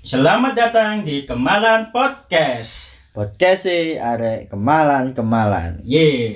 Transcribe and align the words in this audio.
Selamat 0.00 0.56
datang 0.56 1.04
di 1.04 1.28
Kemalan 1.28 1.92
Podcast. 1.92 2.88
Podcast 3.12 3.68
sih 3.68 4.00
arek 4.00 4.48
kemalan 4.48 5.12
kemalan. 5.12 5.84
Ye. 5.84 6.32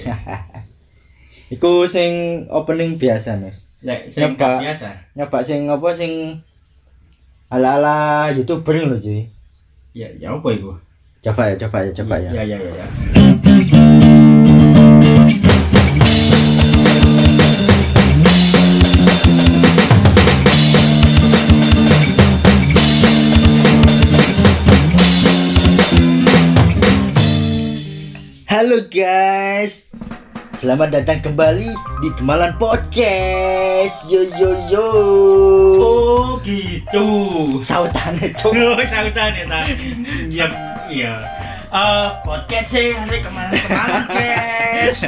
Iku 1.55 1.89
sing 1.89 2.45
opening 2.53 3.01
biasa 3.01 3.41
nih. 3.41 3.55
Lek 3.81 4.13
sing 4.13 4.37
Nyoba. 4.37 4.61
biasa. 4.61 4.89
Nyoba 5.17 5.39
sing 5.41 5.61
apa 5.73 5.89
sing 5.97 6.13
ala-ala 7.49 8.29
youtuber 8.37 8.77
lho 8.85 9.01
cuy. 9.01 9.33
Ya, 9.95 10.11
ya 10.19 10.35
apa 10.35 10.49
iku? 10.51 10.75
Coba 11.23 11.49
ya, 11.49 11.57
coba 11.57 11.79
ya, 11.89 11.91
coba 11.95 12.15
ya. 12.21 12.31
Ya, 12.37 12.43
ya, 12.45 12.59
ya, 12.61 12.73
ya. 12.75 13.24
Halo 28.55 28.87
guys. 28.87 29.91
Selamat 30.63 30.95
datang 30.95 31.19
kembali 31.19 31.75
di 31.75 32.09
Kemalan 32.15 32.55
Podcast. 32.55 34.07
Yo 34.07 34.31
yo 34.31 34.55
yo. 34.71 34.87
Oh, 35.83 36.39
gitu. 36.47 37.03
Sautan 37.67 38.15
itu. 38.23 38.55
Oh, 38.55 38.79
sautan 38.87 39.35
ya, 39.35 39.45
ta. 39.51 39.59
Ya, 40.31 40.47
iya. 40.87 41.13
Eh, 41.67 42.09
podcast 42.23 42.79
sih, 42.79 42.95
hari 42.95 43.27
kemarin-kemarin, 43.27 44.07
guys. 44.23 44.99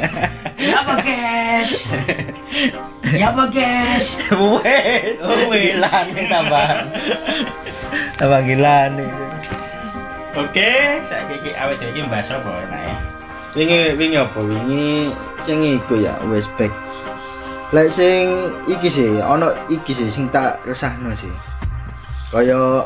Ya 0.58 0.74
apa, 0.82 0.94
guys? 1.06 1.70
Ya 3.14 3.26
apa, 3.30 3.44
guys? 3.46 4.06
Wes. 4.34 5.22
Oh, 5.22 5.54
wes. 5.54 5.70
Gila 5.70 5.94
nih. 6.10 6.26
Tambah 8.18 8.42
nih. 8.42 9.10
Oke, 10.36 11.00
saya 11.08 11.24
kiki 11.32 11.56
awet 11.56 11.80
iki 11.80 12.04
mbahas 12.04 12.28
apa 12.28 12.60
enake? 12.68 12.85
Wingi 13.56 13.96
wingi 13.96 14.20
apa 14.20 14.36
wingi 14.36 15.08
sing 15.40 15.64
iku 15.64 15.96
ya 15.96 16.12
wis 16.28 16.44
back. 16.60 16.68
Lek 17.72 17.88
sing 17.88 18.52
iki 18.68 18.92
sih 18.92 19.16
ana 19.16 19.48
iki 19.72 19.96
sih 19.96 20.12
sing 20.12 20.28
tak 20.28 20.60
resahno 20.68 21.16
sih. 21.16 21.32
Kaya 22.28 22.84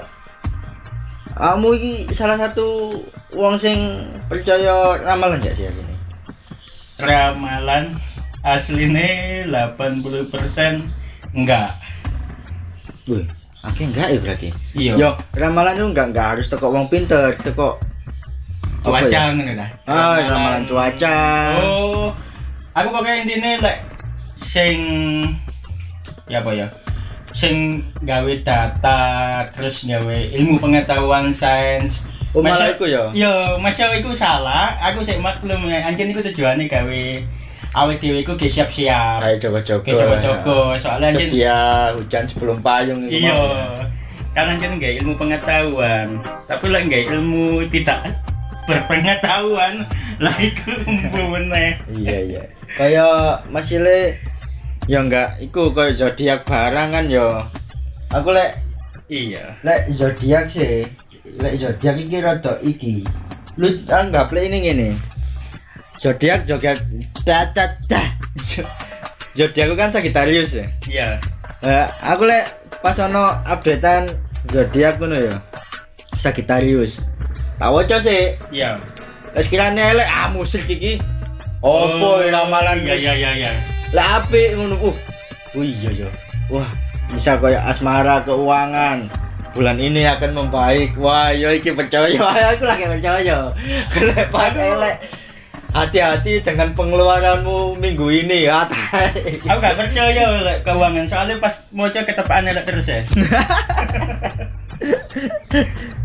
kamu 1.35 1.75
iki 1.75 2.15
salah 2.15 2.39
satu 2.39 2.95
wong 3.35 3.59
sing 3.59 3.99
percaya 4.31 4.95
ramalan 5.03 5.43
ya 5.43 5.51
sih 5.59 5.67
ini. 5.67 5.95
Ramalan 7.03 7.91
aslinya 8.47 9.51
80% 9.75 10.87
enggak. 11.35 11.75
Wih, 13.11 13.27
akeh 13.67 13.85
enggak 13.91 14.07
ya 14.15 14.19
berarti? 14.23 14.49
Iya. 14.79 14.93
Yo, 14.95 15.11
ramalan 15.35 15.75
itu 15.75 15.87
enggak 15.91 16.07
enggak 16.15 16.27
harus 16.39 16.47
teko 16.47 16.71
wong 16.71 16.87
pinter, 16.87 17.35
teko 17.43 17.90
cuaca 18.81 19.09
ya? 19.09 19.23
ngono 19.31 19.53
lah. 19.55 19.71
Ah, 19.87 20.17
ramalan 20.25 20.63
cuaca. 20.65 21.17
Oh. 21.61 22.09
Aku 22.71 22.89
pokoknya 22.89 23.27
intine 23.27 23.51
lek 23.61 23.77
sing 24.39 24.79
ya 26.31 26.41
apa 26.41 26.51
ya? 26.55 26.67
Sing 27.31 27.81
gawe 28.03 28.33
data 28.43 29.01
terus 29.53 29.85
gawe 29.85 30.17
ilmu 30.35 30.59
pengetahuan 30.59 31.31
sains. 31.31 32.03
Oh, 32.31 32.39
malah 32.41 32.63
Masa- 32.63 32.75
iku 32.79 32.85
ya? 32.87 33.03
Yo, 33.11 33.59
masa 33.59 33.91
iku 33.91 34.15
salah. 34.15 34.71
Aku 34.91 35.03
sik 35.03 35.19
maklum 35.19 35.67
ya. 35.67 35.83
Anjen 35.83 36.15
iku 36.15 36.23
tujuane 36.23 36.71
gawe 36.71 37.03
awet 37.75 37.99
dhewe 37.99 38.23
iku 38.23 38.39
ge 38.39 38.47
siap-siap. 38.47 39.19
Ayo 39.23 39.37
coba-coba. 39.51 39.83
Ge 39.83 39.93
coba-coba. 39.99 40.79
Soalnya 40.79 41.07
anjen 41.11 41.27
Sedia 41.31 41.59
hujan 41.95 42.25
sebelum 42.31 42.57
payung 42.63 43.03
iku 43.11 43.29
Iya. 43.29 43.35
kan 44.31 44.47
nggak 44.55 45.03
ilmu 45.03 45.19
pengetahuan, 45.19 46.07
tapi 46.47 46.71
lah 46.71 46.81
nggak 46.87 47.03
ilmu 47.11 47.67
tidak 47.67 48.15
berpengetahuan, 48.71 49.75
lah 50.23 50.37
itu 50.39 50.71
meneh. 51.27 51.75
iya 51.99 52.17
iya. 52.23 52.43
Kayak 52.79 53.43
masih 53.51 53.83
le 53.83 54.15
ya 54.87 55.03
enggak. 55.03 55.35
Iku 55.43 55.75
kayak 55.75 55.99
zodiak 55.99 56.41
barang 56.47 56.89
kan 56.95 57.05
yo. 57.11 57.27
Aku 58.15 58.31
lek 58.31 58.55
Iya. 59.11 59.59
lek 59.67 59.91
zodiak 59.91 60.47
sih 60.47 60.87
lek 61.43 61.59
zodiak 61.59 61.99
iki 61.99 62.23
rada 62.23 62.55
iki. 62.63 63.03
Lu 63.59 63.67
anggap 63.91 64.31
lek 64.31 64.47
ini 64.47 64.59
gini 64.63 64.91
zodiak 66.01 66.49
zodiak 66.49 66.81
dah 67.27 67.45
zodiak 69.37 69.67
aku 69.69 69.75
kan 69.77 69.91
Sagittarius 69.93 70.57
ya? 70.57 70.67
Iya. 70.89 71.09
Eh, 71.61 71.87
aku 72.09 72.25
lek 72.25 72.47
pas 72.81 72.97
ono 73.03 73.29
updatean 73.45 74.09
zodiak 74.49 74.97
ngono 74.97 75.19
ya. 75.19 75.37
Sagittarius 76.17 77.05
tak 77.61 77.69
waca 77.69 77.97
sih 78.01 78.33
Iya. 78.49 78.81
Wes 79.37 79.47
kirane 79.47 79.79
elek 79.79 80.09
ah 80.09 80.33
musik 80.33 80.65
iki. 80.67 80.97
Opo 81.61 82.25
ramalan 82.25 82.81
Iya 82.83 82.97
iya 82.97 83.13
iya 83.15 83.31
iya. 83.37 83.53
Lah 83.93 84.25
apik 84.25 84.57
ngono. 84.57 84.91
Uh. 84.91 84.97
Oh 85.55 85.63
iya 85.63 85.91
ya. 85.93 86.09
Wah, 86.51 86.67
misal 87.13 87.39
kayak 87.39 87.63
asmara 87.69 88.23
keuangan. 88.27 89.07
Bulan 89.51 89.79
ini 89.83 90.07
akan 90.07 90.31
membaik. 90.35 90.95
Wah, 90.99 91.35
yo 91.35 91.51
iki 91.51 91.75
percaya. 91.75 92.07
Wah, 92.23 92.55
aku 92.55 92.65
lagi 92.67 92.87
percaya. 92.87 93.51
Lek 93.99 94.27
pas 94.31 94.55
elek. 94.55 94.97
Hati-hati 95.71 96.43
dengan 96.43 96.75
pengeluaranmu 96.75 97.79
minggu 97.79 98.11
ini 98.11 98.51
ya. 98.51 98.67
Aku 99.51 99.59
gak 99.63 99.79
percaya 99.79 100.43
lek 100.43 100.67
keuangan 100.67 101.07
soalnya 101.07 101.39
pas 101.39 101.55
mau 101.71 101.87
coba 101.87 102.03
ketepaan 102.11 102.51
elek 102.51 102.67
terus 102.67 102.91
ya. 102.91 102.99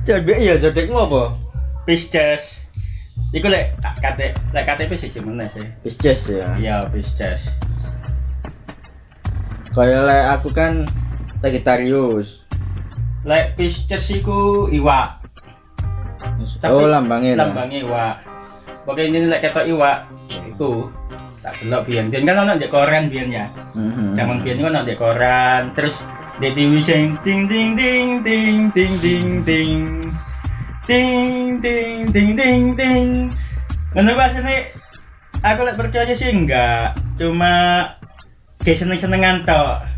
Jadi 0.06 0.34
ya 0.46 0.54
zodiakmu 0.62 1.10
apa? 1.10 1.45
Pisces. 1.86 2.66
Iku 3.32 3.48
lek 3.48 3.78
KT 3.80 4.20
lek 4.52 4.64
KTP 4.66 4.92
sih 4.98 5.10
cuman 5.16 5.46
sih. 5.46 5.66
Pisces 5.82 6.22
ya. 6.30 6.46
Iya 6.58 6.76
Pisces. 6.90 7.42
Kayak 9.72 10.02
lek 10.04 10.24
aku 10.34 10.50
kan 10.50 10.74
Sagittarius. 11.40 12.44
Lek 13.24 13.56
Pisces 13.56 14.04
iku 14.12 14.68
iwak. 14.70 15.22
oh, 16.66 16.90
lambangnya. 16.90 17.38
lah. 17.38 17.46
lambangnya 17.46 17.80
iwak 17.86 18.16
pokoknya 18.82 19.06
ini 19.14 19.28
lek 19.30 19.42
ketok 19.46 19.66
iwak 19.66 20.10
iku 20.50 20.90
tak 21.42 21.54
delok 21.62 21.86
biyen 21.86 22.10
biyen 22.10 22.26
kan 22.26 22.42
ono 22.42 22.54
di 22.58 22.66
koran 22.66 23.06
biyen 23.10 23.30
ya 23.30 23.46
Mhm. 23.78 24.18
zaman 24.18 24.42
biyen 24.42 24.62
ono 24.62 24.82
di 24.82 24.94
koran 24.98 25.70
terus 25.78 26.02
di 26.38 26.50
TV 26.50 26.82
sing 26.82 27.14
ting 27.22 27.46
ting 27.46 27.78
ting 27.78 28.22
ting 28.22 28.58
ting 28.74 28.94
ting 28.98 29.26
ting 29.46 29.78
ting 30.86 31.58
ting 31.60 32.06
ting 32.08 32.30
ting 32.34 32.62
ting 32.72 33.06
ngono 33.92 34.10
ku 34.12 34.22
asline 34.22 34.70
aku 35.42 35.60
lek 35.62 35.76
percaya 35.76 36.14
sih 36.14 36.30
enggak 36.30 36.94
cuma 37.16 37.86
kayak 38.62 38.80
seneng-senengan 38.80 39.42
tok 39.42 39.94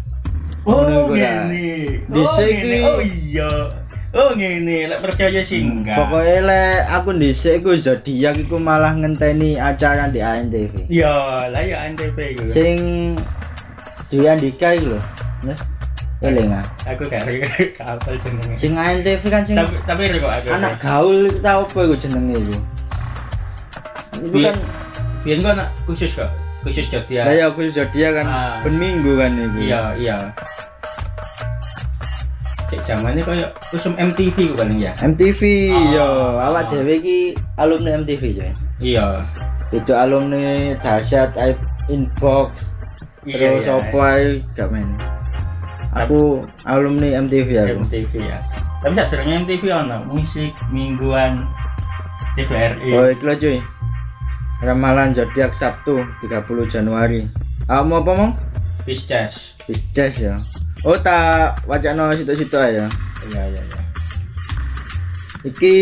Oh, 0.67 0.83
Oh, 0.83 1.07
gini. 1.07 1.95
Di 2.03 2.19
Oh, 2.19 2.27
sini- 2.27 2.59
gini. 2.59 2.77
Oh 2.83 2.99
iya. 2.99 3.47
Oh, 4.11 4.35
ngene. 4.35 4.91
Lek 4.91 4.99
percaya 4.99 5.39
sih 5.39 5.63
enggak. 5.63 5.95
Pokoknya 5.95 6.43
lek 6.43 6.79
aku 6.91 7.15
dhisik 7.15 7.63
iku 7.63 7.71
zodiak 7.71 8.35
iku 8.35 8.59
malah 8.59 8.91
ngenteni 8.91 9.55
acara 9.55 10.11
di 10.11 10.19
ANTV. 10.19 10.91
Ya, 10.91 11.39
lah 11.47 11.63
ya 11.63 11.87
NTP 11.87 12.35
iku. 12.35 12.51
Sing 12.51 12.77
Dwi 14.11 14.27
Andika 14.27 14.75
iku 14.75 14.91
lho. 14.91 14.99
Mas. 15.47 15.63
Eling 16.17 16.49
ah. 16.49 16.65
Aku 16.89 17.05
gak 17.05 17.21
kapal 17.77 18.17
jenenge. 18.17 18.57
Sing 18.57 18.73
ANTV 18.73 19.21
kan 19.29 19.45
sing 19.45 19.53
Tapi 19.53 19.77
tapi 19.85 20.01
kok 20.17 20.25
aku. 20.27 20.47
anak 20.49 20.73
gaul 20.81 21.19
tau 21.39 21.61
apa 21.61 21.79
iku 21.85 21.95
jenenge 21.95 22.35
iku. 22.35 22.55
Iku 24.17 24.27
Biyen 24.33 24.49
kan 24.49 24.57
biyen 25.21 25.37
kok 25.41 25.53
anak 25.53 25.69
khusus 25.85 26.11
kok. 26.13 26.29
Khusus 26.65 26.89
Jogja. 26.89 27.21
lah 27.21 27.33
ya 27.33 27.45
aku 27.47 27.69
zodiak 27.69 28.11
kan 28.17 28.25
Ah. 28.25 28.57
ben 28.65 28.75
minggu 28.75 29.13
kan 29.13 29.29
iku. 29.35 29.57
Iya, 29.61 29.81
iya. 29.95 30.17
Cek 32.67 32.81
zamannya 32.83 33.21
koyo 33.23 33.47
usum 33.71 33.93
MTV 33.95 34.35
ku 34.51 34.55
kan 34.57 34.73
ya. 34.75 34.91
MTV 34.99 35.41
Ah. 35.71 35.85
yo, 35.93 36.07
awak 36.41 36.67
dhewe 36.67 36.93
iki 36.97 37.17
alumni 37.55 37.95
MTV 37.95 38.23
ya. 38.35 38.47
Iya. 38.81 39.05
Itu 39.69 39.93
alumni 39.93 40.73
dahsyat 40.81 41.31
inbox 41.87 42.67
Iya, 43.23 43.59
terus 43.59 43.63
iya. 43.63 43.75
apa 43.77 44.05
gak 44.55 44.67
main. 44.71 44.87
Aku 46.05 46.43
alumni 46.69 47.17
MTV 47.25 47.49
aku. 47.57 47.89
MTV 47.89 48.11
ya. 48.21 48.39
Tapi 48.85 48.93
sadurunge 48.93 49.33
MTV 49.47 49.63
ono 49.73 49.97
musik 50.13 50.53
mingguan 50.69 51.41
TVRI. 52.37 52.91
Oh, 52.93 53.09
itu 53.09 53.23
lah 53.25 53.37
cuy. 53.41 53.57
Ramalan 54.61 55.09
zodiak 55.13 55.53
Sabtu 55.53 56.05
30 56.21 56.69
Januari. 56.69 57.25
Kamu 57.65 57.93
apa 58.01 58.11
mau? 58.13 58.29
Pisces. 58.85 59.57
Pisces 59.65 60.13
ya. 60.21 60.35
Oh, 60.85 60.97
tak 60.97 61.61
wacana 61.65 62.13
situ-situ 62.13 62.57
aja. 62.57 62.85
Iya, 63.33 63.43
iya, 63.49 63.61
iya. 63.61 63.81
Iki 65.45 65.75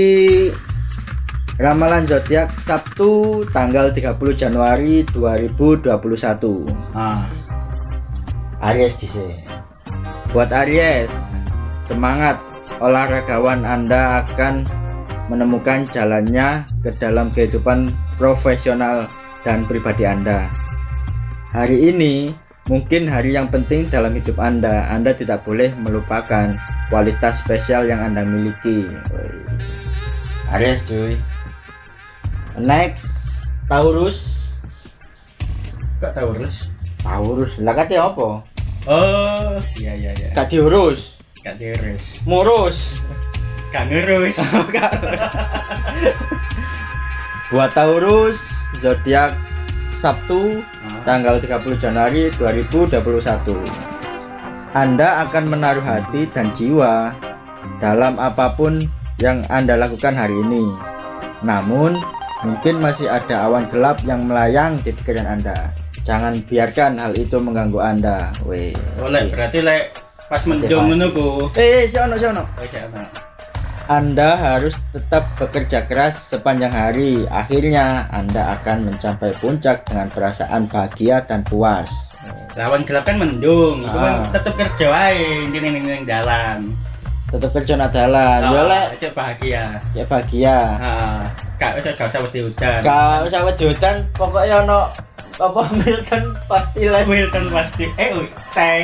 ramalan 1.59 2.03
zodiak 2.07 2.51
Sabtu 2.59 3.44
tanggal 3.51 3.91
30 3.91 4.15
Januari 4.35 5.03
2021. 5.12 5.88
Ah. 6.95 7.27
Aries 8.63 8.95
di 9.00 9.07
Buat 10.36 10.52
Aries, 10.52 11.32
semangat 11.80 12.36
olahragawan 12.84 13.64
Anda 13.64 14.20
akan 14.20 14.68
menemukan 15.32 15.88
jalannya 15.96 16.68
ke 16.84 16.92
dalam 17.00 17.32
kehidupan 17.32 17.88
profesional 18.20 19.08
dan 19.48 19.64
pribadi 19.64 20.04
Anda. 20.04 20.52
Hari 21.56 21.88
ini 21.88 22.36
mungkin 22.68 23.08
hari 23.08 23.32
yang 23.32 23.48
penting 23.48 23.88
dalam 23.88 24.12
hidup 24.12 24.36
Anda. 24.36 24.92
Anda 24.92 25.16
tidak 25.16 25.48
boleh 25.48 25.72
melupakan 25.80 26.52
kualitas 26.92 27.40
spesial 27.40 27.88
yang 27.88 28.04
Anda 28.04 28.28
miliki. 28.28 28.92
Aries 30.52 30.84
cuy. 30.84 31.16
Next, 32.60 33.08
Taurus. 33.72 34.52
Kok 36.04 36.12
Taurus? 36.12 36.68
Taurus. 37.00 37.56
Lah 37.64 37.72
katanya 37.72 38.12
apa? 38.12 38.44
Oh, 38.86 39.58
iya 39.82 39.94
iya 39.98 40.12
iya. 40.14 40.30
Gak 40.38 40.54
diurus. 40.54 41.18
Gak 41.42 41.58
diurus. 41.58 42.02
Murus. 42.30 42.78
Gak 43.74 43.92
ngurus. 43.92 44.38
Buat 47.52 47.72
Taurus, 47.74 48.40
zodiak 48.78 49.36
Sabtu 49.92 50.62
Ah. 50.86 51.02
tanggal 51.02 51.42
30 51.42 51.82
Januari 51.82 52.30
2021. 52.38 53.58
Anda 54.76 55.26
akan 55.26 55.44
menaruh 55.50 55.82
hati 55.82 56.30
dan 56.30 56.54
jiwa 56.54 57.16
dalam 57.82 58.22
apa 58.22 58.54
pun 58.54 58.78
yang 59.18 59.42
Anda 59.50 59.80
lakukan 59.80 60.14
hari 60.14 60.36
ini. 60.36 60.68
Namun, 61.42 61.96
mungkin 62.44 62.84
masih 62.84 63.08
ada 63.10 63.48
awan 63.50 63.66
gelap 63.72 64.04
yang 64.04 64.24
melayang 64.28 64.78
di 64.84 64.92
pikiran 64.94 65.40
Anda. 65.40 65.56
Jangan 66.06 66.38
biarkan 66.46 67.02
hal 67.02 67.18
itu 67.18 67.36
mengganggu 67.42 67.81
Anda. 67.81 68.30
Weh. 68.46 68.78
Oleh 69.02 69.25
berarti 69.25 69.66
lek 69.66 69.90
pas 70.30 70.42
mendung 70.46 70.94
ngono 70.94 71.10
ku. 71.10 71.28
Eh, 71.57 71.90
si 71.90 71.98
ono, 71.98 72.13
si 72.13 72.25
ono. 72.30 72.46
Oh, 72.46 72.68
jangan. 72.69 73.06
Anda 73.86 74.34
harus 74.34 74.81
tetap 74.90 75.38
bekerja 75.38 75.86
keras 75.86 76.18
sepanjang 76.18 76.74
hari. 76.74 77.25
Akhirnya, 77.30 78.10
Anda 78.10 78.57
akan 78.57 78.90
mencapai 78.90 79.30
puncak 79.38 79.86
dengan 79.86 80.10
perasaan 80.10 80.66
bahagia 80.66 81.22
dan 81.22 81.46
puas. 81.46 81.90
Lawan 82.58 82.81
gelap 82.81 83.06
kan 83.06 83.22
mendung, 83.22 83.86
itu 83.86 83.94
kan 83.94 84.22
Ah. 84.22 84.25
tetep 84.25 84.54
kerja 84.58 84.86
wae 84.90 85.46
ning 85.54 85.86
ning 85.86 86.01
dalan. 86.01 86.58
Tetap 87.30 87.50
kerja 87.54 87.74
nak 87.78 87.94
dalan. 87.94 88.42
Ya 88.50 88.62
lek, 88.66 88.88
cek 88.98 89.13
bahagia. 89.13 89.63
ya 89.94 90.04
bahagia. 90.06 90.58
Heeh. 90.81 91.22
Gak 91.62 91.72
usah 91.78 91.92
gak 91.94 92.08
usah 92.10 92.22
wedi 92.25 92.40
hujan. 92.42 92.80
Kau 92.81 93.18
usah 93.22 93.42
wedi 93.46 93.63
hujan, 93.69 93.96
pokoknya 94.18 94.56
ono 94.66 94.80
apa 95.36 95.62
Milton 95.76 96.24
pasti 96.46 96.82
les. 96.86 97.04
Wilton 97.04 97.46
pasti 97.52 97.84
eh 97.96 98.12
teh. 98.54 98.80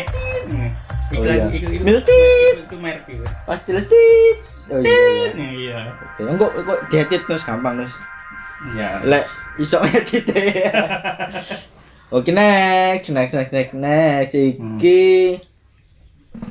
Hmm. 0.48 0.70
Oh, 1.12 1.20
Iklan 1.20 1.36
iya. 1.36 1.46
iku 1.52 1.68
iku- 1.70 1.84
Milton. 1.84 2.56
Itu 2.58 2.76
merek 2.80 3.04
itu. 3.08 3.26
Pasti 3.44 3.70
les 3.72 3.86
tit. 3.86 4.38
Oh 4.72 4.80
iya 4.80 4.88
iya. 4.88 5.28
Iya. 5.36 5.80
Oke, 5.92 6.22
enggak 6.24 6.50
kok 6.64 6.80
diedit 6.88 7.22
nus 7.26 7.44
gampang 7.44 7.74
nus. 7.78 7.94
Iya. 8.72 8.90
Lek 9.04 9.24
iso 9.58 9.78
ngedit 9.80 10.26
Oke 12.12 12.30
next, 12.30 13.10
next, 13.10 13.34
next, 13.34 13.52
next, 13.52 13.74
next. 13.74 14.36
Iki 14.36 15.40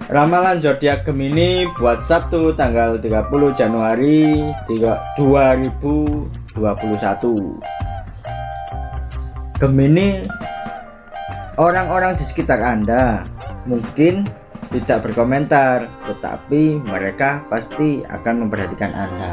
ramalan 0.08 0.56
zodiak 0.56 1.05
Gemini 1.05 1.69
buat 1.76 2.00
Sabtu 2.00 2.52
tanggal 2.52 2.97
30 2.97 3.52
Januari 3.52 4.41
3 4.69 5.20
2021. 5.20 7.61
Gemini 9.60 10.24
orang-orang 11.60 12.16
di 12.16 12.24
sekitar 12.24 12.64
Anda 12.64 13.28
mungkin 13.68 14.24
tidak 14.72 15.04
berkomentar, 15.04 15.84
tetapi 16.08 16.80
mereka 16.80 17.44
pasti 17.52 18.00
akan 18.08 18.48
memperhatikan 18.48 18.88
Anda. 18.88 19.32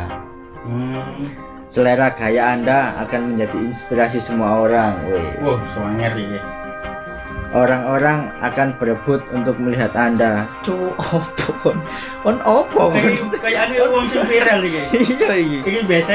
Hmm. 0.68 1.32
Selera 1.72 2.12
gaya 2.12 2.60
Anda 2.60 3.00
akan 3.08 3.40
menjadi 3.40 3.72
inspirasi 3.72 4.20
semua 4.20 4.68
orang. 4.68 5.00
Weh. 5.08 5.32
Wah, 5.48 5.64
soalnya 5.72 6.12
ya. 6.12 6.44
Orang-orang 7.56 8.28
akan 8.44 8.76
berebut 8.76 9.24
untuk 9.32 9.56
melihat 9.56 9.96
Anda. 9.96 10.52
Cuk, 10.68 11.00
opo? 11.00 11.72
On 12.28 12.36
opo? 12.44 12.92
Kayak 13.40 13.72
ane 13.72 13.80
wong 13.94 14.04
sing 14.12 14.28
viral 14.28 14.60
iki. 14.68 14.84
Iya 15.16 15.32
iki. 15.40 15.58
Iki 15.64 15.80
biasa 15.88 16.14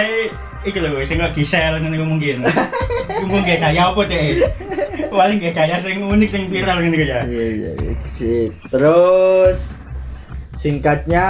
iki 0.68 0.78
lho 0.78 1.00
sing 1.08 1.16
kok 1.16 1.32
gisel 1.32 1.80
ngene 1.80 2.04
mungkin. 2.04 2.44
Iku 2.44 3.26
mungkin 3.32 3.56
gaya 3.56 3.88
apa 3.88 4.00
teh? 4.04 4.44
Paling 5.08 5.40
gak 5.40 5.56
gaya 5.56 5.76
sing 5.80 6.04
unik 6.04 6.28
sing 6.28 6.44
viral 6.52 6.76
ngene 6.84 7.00
ya. 7.00 7.20
Iya 7.24 7.46
iya 7.48 7.70
iya. 7.80 7.92
Terus 8.68 9.81
singkatnya 10.62 11.26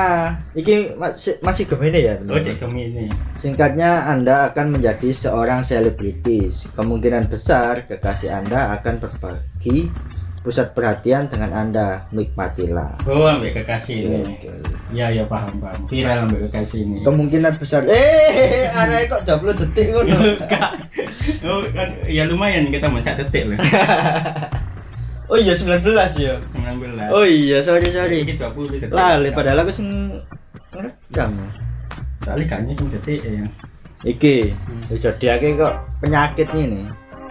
iki 0.53 0.93
masih 1.01 1.41
masih 1.41 1.65
Gemini 1.65 2.05
ya 2.05 2.15
Oh, 2.29 2.37
cek 2.37 2.61
Gemini. 2.61 3.09
Singkatnya 3.33 4.05
Anda 4.13 4.53
akan 4.53 4.77
menjadi 4.77 5.09
seorang 5.09 5.65
selebritis. 5.65 6.69
Kemungkinan 6.77 7.33
besar 7.33 7.89
kekasih 7.89 8.29
Anda 8.29 8.77
akan 8.77 9.01
berbagi 9.01 9.89
pusat 10.45 10.77
perhatian 10.77 11.33
dengan 11.33 11.49
Anda. 11.57 12.05
Nikmatilah. 12.13 13.09
Oh, 13.09 13.25
ambek 13.25 13.65
kekasih 13.65 14.05
ini. 14.05 14.21
Iya, 14.93 15.09
iya 15.09 15.25
paham, 15.25 15.65
paham. 15.65 15.81
Viral 15.89 16.29
ambek 16.29 16.53
kekasih 16.53 16.85
ini. 16.85 17.01
Kemungkinan 17.01 17.57
besar 17.57 17.89
eh 17.89 18.69
arek 18.85 19.09
kok 19.09 19.25
20 19.25 19.61
detik 19.65 19.87
ngono. 19.97 20.17
Oh, 21.47 21.63
kan 21.71 21.87
ya 22.11 22.27
lumayan 22.27 22.67
kita 22.75 22.91
masak 22.91 23.23
detik 23.23 23.55
loh. 23.55 23.59
Oh 25.33 25.41
iya 25.41 25.57
19 25.57 25.81
ya. 26.21 26.37
19. 26.53 27.09
Oh 27.09 27.25
iya 27.25 27.65
sorry 27.65 27.89
sorry. 27.89 28.21
Iki 28.21 28.37
20 28.37 28.85
detik. 28.85 28.93
Lali 28.93 29.33
padahal 29.33 29.65
aku 29.65 29.73
sing 29.73 30.13
ngerekam. 30.77 31.33
Soalnya 32.21 32.45
kayaknya 32.45 32.73
sing 32.77 32.89
detik 32.93 33.21
ya. 33.25 33.45
Iki 34.05 34.37
zodiaknya 35.01 35.49
kok 35.57 35.75
penyakit 36.05 36.49
ini. 36.53 36.85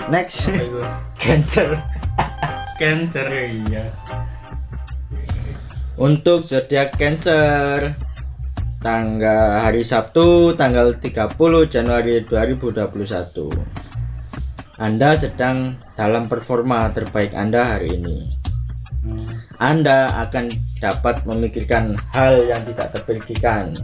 Next 0.09 0.49
cancer. 1.21 1.77
Cancer 2.81 3.27
iya. 3.29 3.85
Untuk 6.01 6.41
zodiak 6.41 6.97
Cancer 6.97 7.93
tanggal 8.81 9.61
hari 9.61 9.85
Sabtu 9.85 10.57
tanggal 10.57 10.97
30 10.97 11.37
Januari 11.69 12.25
2021. 12.25 13.90
Anda 14.81 15.13
sedang 15.13 15.77
dalam 15.93 16.25
performa 16.25 16.89
terbaik 16.89 17.37
Anda 17.37 17.77
hari 17.77 18.01
ini. 18.01 18.25
Hmm. 19.05 19.29
Anda 19.61 20.09
akan 20.25 20.49
dapat 20.81 21.21
memikirkan 21.29 21.93
hal 22.17 22.41
yang 22.49 22.65
tidak 22.65 22.89
terpikirkan, 22.97 23.77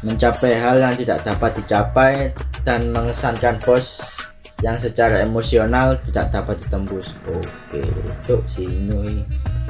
mencapai 0.00 0.56
hal 0.56 0.80
yang 0.80 0.96
tidak 0.96 1.20
dapat 1.20 1.52
dicapai, 1.60 2.32
dan 2.64 2.88
mengesankan 2.96 3.60
bos 3.60 4.00
yang 4.64 4.80
secara 4.80 5.20
emosional 5.20 6.00
tidak 6.08 6.32
dapat 6.32 6.56
ditembus. 6.64 7.12
Oke, 7.28 7.84
cuk 8.24 8.40
sini. 8.48 9.20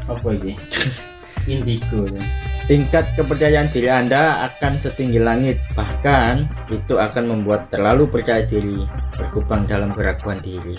Apa 0.06 0.30
iki? 0.30 0.54
Indigo. 1.50 2.06
ya. 2.06 2.51
Tingkat 2.72 3.04
kepercayaan 3.20 3.68
diri 3.68 3.92
Anda 3.92 4.48
akan 4.48 4.80
setinggi 4.80 5.20
langit, 5.20 5.60
bahkan 5.76 6.48
itu 6.72 6.96
akan 6.96 7.28
membuat 7.28 7.68
terlalu 7.68 8.08
percaya 8.08 8.48
diri, 8.48 8.80
berkubang 9.12 9.68
dalam 9.68 9.92
keraguan 9.92 10.40
diri. 10.40 10.72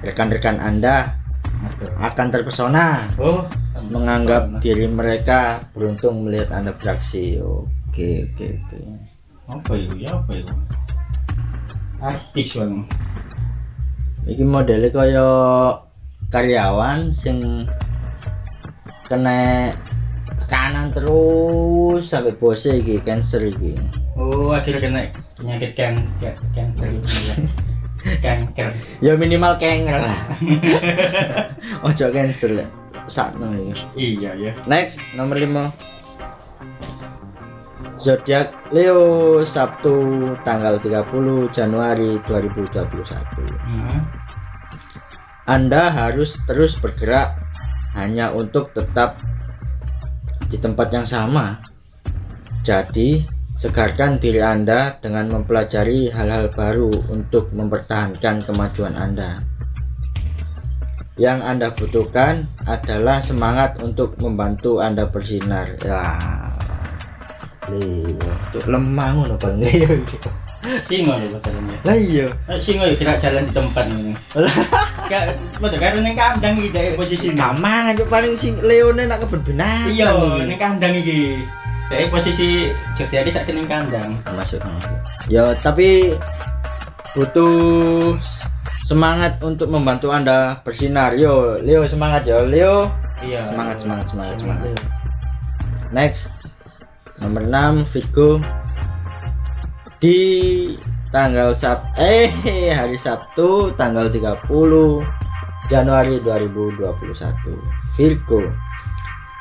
Rekan-rekan 0.00 0.56
Anda 0.56 1.04
akan 2.00 2.32
terpesona 2.32 3.04
Oh, 3.20 3.44
menganggap 3.92 4.64
diri 4.64 4.88
mereka 4.88 5.60
beruntung 5.76 6.24
melihat 6.24 6.56
Anda 6.56 6.72
beraksi. 6.72 7.36
Oke, 7.44 8.24
oke, 8.32 8.56
oke. 8.56 8.78
apa 9.46 9.72
itu 9.76 9.94
ya 10.02 10.10
apa 10.16 10.32
itu 10.34 10.54
artis 12.02 12.48
bang 12.58 12.74
Iki 14.26 14.42
modelnya 14.42 14.90
kaya 14.90 15.28
karyawan 16.34 17.14
sing 17.14 17.38
kena 19.06 19.70
tekanan 20.46 20.86
terus 20.88 22.02
sampai 22.02 22.32
bosnya 22.32 22.74
iki 22.76 22.96
cancer 22.98 23.42
iki. 23.42 23.74
oh 24.14 24.50
akhirnya 24.50 24.80
kena 24.80 25.02
penyakit 25.34 25.70
kan 25.72 25.94
kan- 26.18 26.38
cancer 26.52 26.86
itu 26.88 27.10
ya 27.10 27.34
kanker 28.22 28.70
Ya 29.02 29.12
minimal 29.14 29.56
kenger 29.56 29.98
lah. 29.98 30.18
Ojo 31.86 32.06
cancer 32.08 32.54
lah. 32.54 32.68
Sakno 33.04 33.50
iki. 33.52 33.82
iya 34.16 34.30
ya 34.32 34.52
Next 34.64 35.02
nomor 35.12 35.34
5 35.36 35.70
Zodiak 37.96 38.52
Leo 38.70 39.00
Sabtu 39.42 39.94
tanggal 40.42 40.76
30 40.78 41.06
Januari 41.50 42.20
2021 42.22 42.86
Hmm. 43.66 44.00
Anda 45.44 45.88
harus 45.88 46.38
terus 46.44 46.76
bergerak 46.76 47.38
hanya 47.94 48.30
untuk 48.30 48.70
tetap 48.70 49.16
di 50.46 50.56
tempat 50.58 50.88
yang 50.94 51.06
sama. 51.06 51.54
Jadi, 52.66 53.22
segarkan 53.54 54.18
diri 54.18 54.42
Anda 54.42 54.94
dengan 54.98 55.30
mempelajari 55.30 56.10
hal-hal 56.10 56.50
baru 56.50 56.90
untuk 57.10 57.54
mempertahankan 57.54 58.42
kemajuan 58.42 58.94
Anda. 58.98 59.38
Yang 61.16 61.38
Anda 61.48 61.68
butuhkan 61.72 62.44
adalah 62.68 63.24
semangat 63.24 63.80
untuk 63.80 64.18
membantu 64.20 64.84
Anda 64.84 65.08
bersinar. 65.08 65.78
Ya, 65.80 66.18
cuk 68.52 68.66
lemah 68.68 69.08
ngono 69.16 69.34
iki. 69.64 70.18
Singo 70.90 71.14
lho 71.14 71.38
jalannya. 71.38 71.78
Lah 71.86 71.96
iya. 71.96 72.26
Singo 72.58 72.90
kira 72.98 73.14
jalan 73.22 73.46
di 73.46 73.52
tempat. 73.54 73.86
Gak, 75.06 75.38
macam 75.62 75.78
karo 75.78 75.96
ning 76.02 76.16
kandang 76.18 76.54
iki 76.58 76.68
dhek 76.74 76.98
posisi. 76.98 77.26
Gampang 77.30 77.94
aja 77.94 78.02
paling 78.10 78.34
sing 78.34 78.58
Leone 78.58 79.06
nak 79.06 79.22
kebun 79.22 79.40
binatang. 79.46 79.94
Iya, 79.94 80.10
iki. 80.10 80.42
ning 80.50 80.58
kandang 80.58 80.94
iki. 80.98 81.20
Dhek 81.86 82.10
posisi 82.10 82.74
jadi 82.98 83.30
sak 83.30 83.46
ning 83.50 83.66
kandang. 83.70 84.18
masuk 84.34 84.58
ya 85.30 85.46
tapi 85.62 86.14
butuh 87.14 88.14
semangat 88.86 89.38
untuk 89.42 89.70
membantu 89.70 90.10
anda 90.14 90.62
bersinar 90.62 91.14
yo 91.18 91.58
Leo 91.62 91.82
semangat 91.86 92.22
yo 92.26 92.46
Leo 92.46 92.90
Iya. 93.24 93.40
Semangat, 93.42 93.80
semangat, 93.80 94.06
semangat, 94.12 94.36
semangat. 94.38 94.76
next 95.94 96.28
nomor 97.22 97.42
6 97.48 97.88
Virgo 97.94 98.42
di 100.02 100.18
tanggal 101.14 101.54
Sab 101.54 101.86
eh 101.96 102.30
hari 102.74 102.98
Sabtu 102.98 103.70
tanggal 103.78 104.10
30 104.10 104.46
Januari 105.70 106.18
2021 106.22 106.82
Virgo 107.94 108.42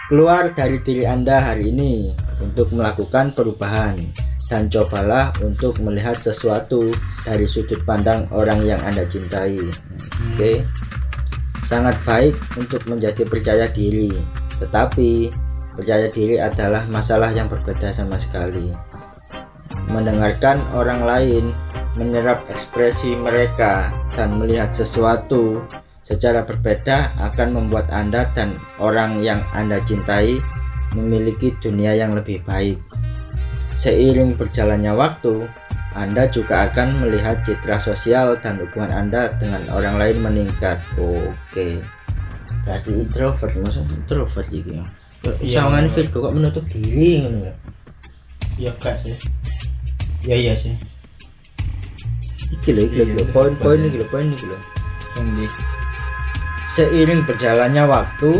keluar 0.06 0.54
dari 0.54 0.78
diri 0.86 1.10
Anda 1.10 1.42
hari 1.42 1.74
ini 1.74 2.14
untuk 2.38 2.70
melakukan 2.74 3.34
perubahan 3.34 3.98
dan 4.46 4.70
cobalah 4.70 5.34
untuk 5.42 5.82
melihat 5.82 6.14
sesuatu 6.14 6.82
dari 7.26 7.50
sudut 7.50 7.82
pandang 7.82 8.30
orang 8.30 8.62
yang 8.62 8.78
Anda 8.86 9.02
cintai. 9.10 9.58
Oke. 10.34 10.62
Sangat 11.66 11.98
baik 12.06 12.38
untuk 12.62 12.86
menjadi 12.86 13.26
percaya 13.26 13.66
diri, 13.66 14.14
tetapi 14.62 15.34
percaya 15.74 16.14
diri 16.14 16.38
adalah 16.38 16.86
masalah 16.94 17.34
yang 17.34 17.50
berbeda 17.50 17.90
sama 17.90 18.22
sekali. 18.22 18.70
Mendengarkan 19.86 20.60
orang 20.74 21.06
lain 21.06 21.46
menyerap 21.96 22.44
ekspresi 22.52 23.16
mereka 23.16 23.94
dan 24.18 24.36
melihat 24.36 24.74
sesuatu 24.74 25.64
secara 26.06 26.46
berbeda 26.46 27.14
akan 27.18 27.58
membuat 27.58 27.90
Anda 27.90 28.30
dan 28.38 28.58
orang 28.78 29.22
yang 29.26 29.42
Anda 29.56 29.82
cintai 29.86 30.38
memiliki 30.94 31.54
dunia 31.62 31.98
yang 31.98 32.14
lebih 32.14 32.46
baik. 32.46 32.78
Seiring 33.76 34.38
berjalannya 34.40 34.96
waktu, 34.96 35.50
Anda 35.96 36.28
juga 36.32 36.72
akan 36.72 37.04
melihat 37.04 37.44
citra 37.44 37.80
sosial 37.80 38.40
dan 38.40 38.60
hubungan 38.60 38.92
Anda 38.92 39.32
dengan 39.40 39.64
orang 39.72 39.96
lain 40.00 40.18
meningkat. 40.24 40.80
Oke. 40.96 41.84
Berarti 42.64 42.92
introvert, 43.06 43.54
maksudnya 43.62 43.96
introvert 43.96 44.48
gitu 44.50 44.70
ya. 44.82 44.84
Virgo 45.90 46.18
kok 46.30 46.34
menutup 46.38 46.64
diri 46.70 47.26
ngono 47.26 47.50
ya. 47.50 48.72
Gak 48.78 49.02
sih. 49.04 49.18
Iya 50.26 50.36
iya 50.42 50.54
sih. 50.58 50.74
Iki 52.50 52.70
lho, 52.74 52.82
iki 52.90 52.98
lho, 53.06 53.14
Iya, 53.14 53.26
poin-poin 53.30 53.78
betul. 53.78 53.90
iki 53.94 53.98
lho, 54.02 54.06
poin 54.10 54.26
iki 54.34 54.46
lho. 54.50 54.58
Endi? 55.22 55.46
Seiring 56.66 57.22
berjalannya 57.30 57.86
waktu, 57.86 58.32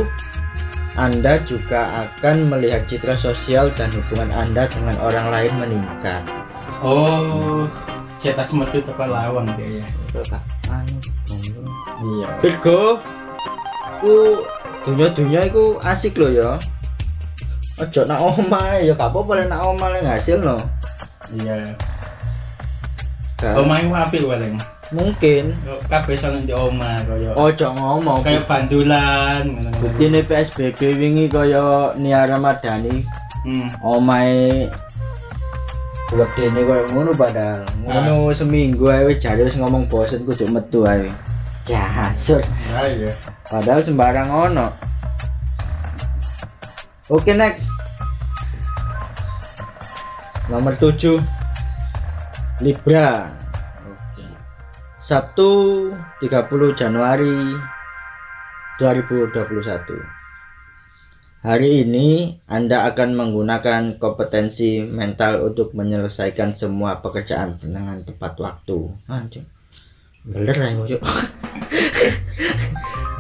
Anda 0.98 1.38
juga 1.46 2.08
akan 2.08 2.50
melihat 2.50 2.90
citra 2.90 3.14
sosial 3.14 3.70
dan 3.78 3.94
hubungan 3.94 4.34
Anda 4.34 4.66
dengan 4.66 4.98
orang 4.98 5.28
lain 5.30 5.54
meningkat. 5.62 6.24
Oh, 6.82 7.70
cetak 8.18 8.50
metu 8.50 8.82
tekan 8.82 9.14
lawang 9.14 9.46
dia 9.54 9.84
ya. 9.84 9.86
Anu, 10.74 10.98
Iya. 12.02 12.28
Virgo, 12.42 13.00
ku 14.02 14.42
dunia-dunia 14.84 15.46
iku 15.48 15.78
asik 15.86 16.18
loh 16.18 16.32
ya. 16.34 16.52
Ojo 17.76 18.08
nak 18.08 18.24
omah 18.24 18.80
ya 18.80 18.96
gak 18.96 19.12
apa-apa 19.12 19.32
lek 19.44 19.48
nak 19.52 19.62
omah 19.68 19.88
lek 19.92 20.02
ngasil 20.08 20.40
no. 20.40 20.56
Iya. 21.34 21.56
Gak- 23.36 23.58
Omah 23.58 23.78
iku 23.80 23.94
apik 23.94 24.22
paling. 24.24 24.56
Mungkin 24.94 25.50
Kabeh 25.90 26.14
sono 26.14 26.38
di 26.40 26.54
omah 26.54 26.94
kaya 27.02 27.34
ojo 27.34 27.68
ngomong. 27.74 28.22
kayak 28.22 28.46
bandulan. 28.46 29.44
Buktine 29.82 30.22
PSBB 30.22 30.80
wingi 30.96 31.26
kaya 31.26 31.92
Nia 31.98 32.24
Ramadhani 32.24 33.02
Hmm. 33.42 33.70
omahe 33.82 34.70
gedene 36.08 36.62
koyo 36.64 36.86
ngono 36.94 37.12
padahal. 37.12 37.66
Ngono 37.82 38.30
seminggu 38.32 38.86
ae 38.88 39.04
wis 39.06 39.20
jare 39.20 39.42
wis 39.42 39.58
ngomong 39.58 39.86
bosen 39.86 40.22
kudu 40.22 40.48
metu 40.48 40.86
ae. 40.86 41.10
Jasur. 41.66 42.46
Nah, 42.70 42.86
iya. 42.86 43.10
Padahal 43.44 43.82
sembarang 43.82 44.30
ono. 44.30 44.70
Oke 47.10 47.34
next. 47.34 47.70
Nomor 50.46 50.78
7 50.78 51.18
Libra. 52.62 53.34
Oke. 53.82 54.26
Sabtu 55.02 55.50
30 56.22 56.78
Januari 56.78 57.58
2021. 58.78 59.42
Hari 61.42 61.82
ini 61.82 62.38
Anda 62.46 62.86
akan 62.94 63.18
menggunakan 63.18 63.98
kompetensi 63.98 64.86
mental 64.86 65.50
untuk 65.50 65.74
menyelesaikan 65.74 66.54
semua 66.54 67.02
pekerjaan 67.02 67.58
dengan 67.58 67.98
tepat 68.06 68.38
waktu. 68.38 68.94
Anjir. 69.10 69.50
Bener 70.30 70.58
ya. 70.86 71.02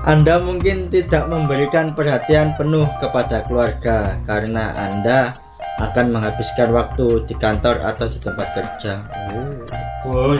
Anda 0.05 0.37
mungkin 0.37 0.93
tidak 0.93 1.25
memberikan 1.25 1.97
perhatian 1.97 2.53
penuh 2.53 2.85
kepada 3.01 3.41
keluarga 3.49 4.21
karena 4.29 4.77
Anda 4.77 5.33
akan 5.75 6.05
menghabiskan 6.15 6.71
waktu 6.71 7.27
di 7.27 7.35
kantor 7.35 7.83
atau 7.83 8.07
di 8.07 8.19
tempat 8.19 8.47
kerja. 8.55 8.93
Oh, 10.07 10.37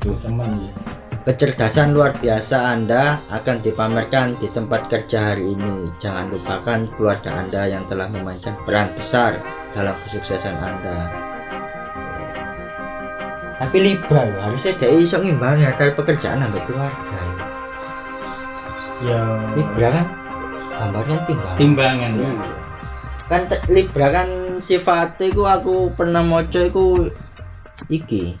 tuh 0.00 0.16
teman 0.24 0.64
ya. 0.64 0.72
Kecerdasan 1.20 1.92
luar 1.92 2.16
biasa 2.16 2.72
Anda 2.72 3.20
akan 3.28 3.60
dipamerkan 3.60 4.40
di 4.40 4.48
tempat 4.56 4.88
kerja 4.88 5.36
hari 5.36 5.52
ini. 5.52 5.92
Jangan 6.00 6.32
lupakan 6.32 6.88
keluarga 6.96 7.44
Anda 7.44 7.68
yang 7.68 7.84
telah 7.92 8.08
memainkan 8.08 8.56
peran 8.64 8.88
besar 8.96 9.36
dalam 9.76 9.92
kesuksesan 10.08 10.56
Anda. 10.56 11.12
Tapi 13.60 13.76
Libra 13.84 14.32
loh, 14.32 14.40
harusnya 14.40 14.72
dia 14.80 14.88
iso 14.96 15.20
ngimbangi 15.20 15.68
antara 15.68 15.92
pekerjaan 15.92 16.40
sampai 16.40 16.62
keluarga. 16.64 17.20
Ya. 19.04 19.20
Libra 19.52 19.88
kan 19.92 20.06
gambarnya 20.72 21.18
timbang. 21.28 21.54
Timbangan. 21.60 22.10
ya. 22.16 22.30
Kan 23.28 23.42
Libra 23.68 24.06
kan 24.08 24.28
sifatnya 24.60 25.26
ku 25.28 25.42
aku 25.42 25.74
pernah 25.92 26.20
moco 26.20 26.60
iku 26.60 26.86
iki 27.88 28.36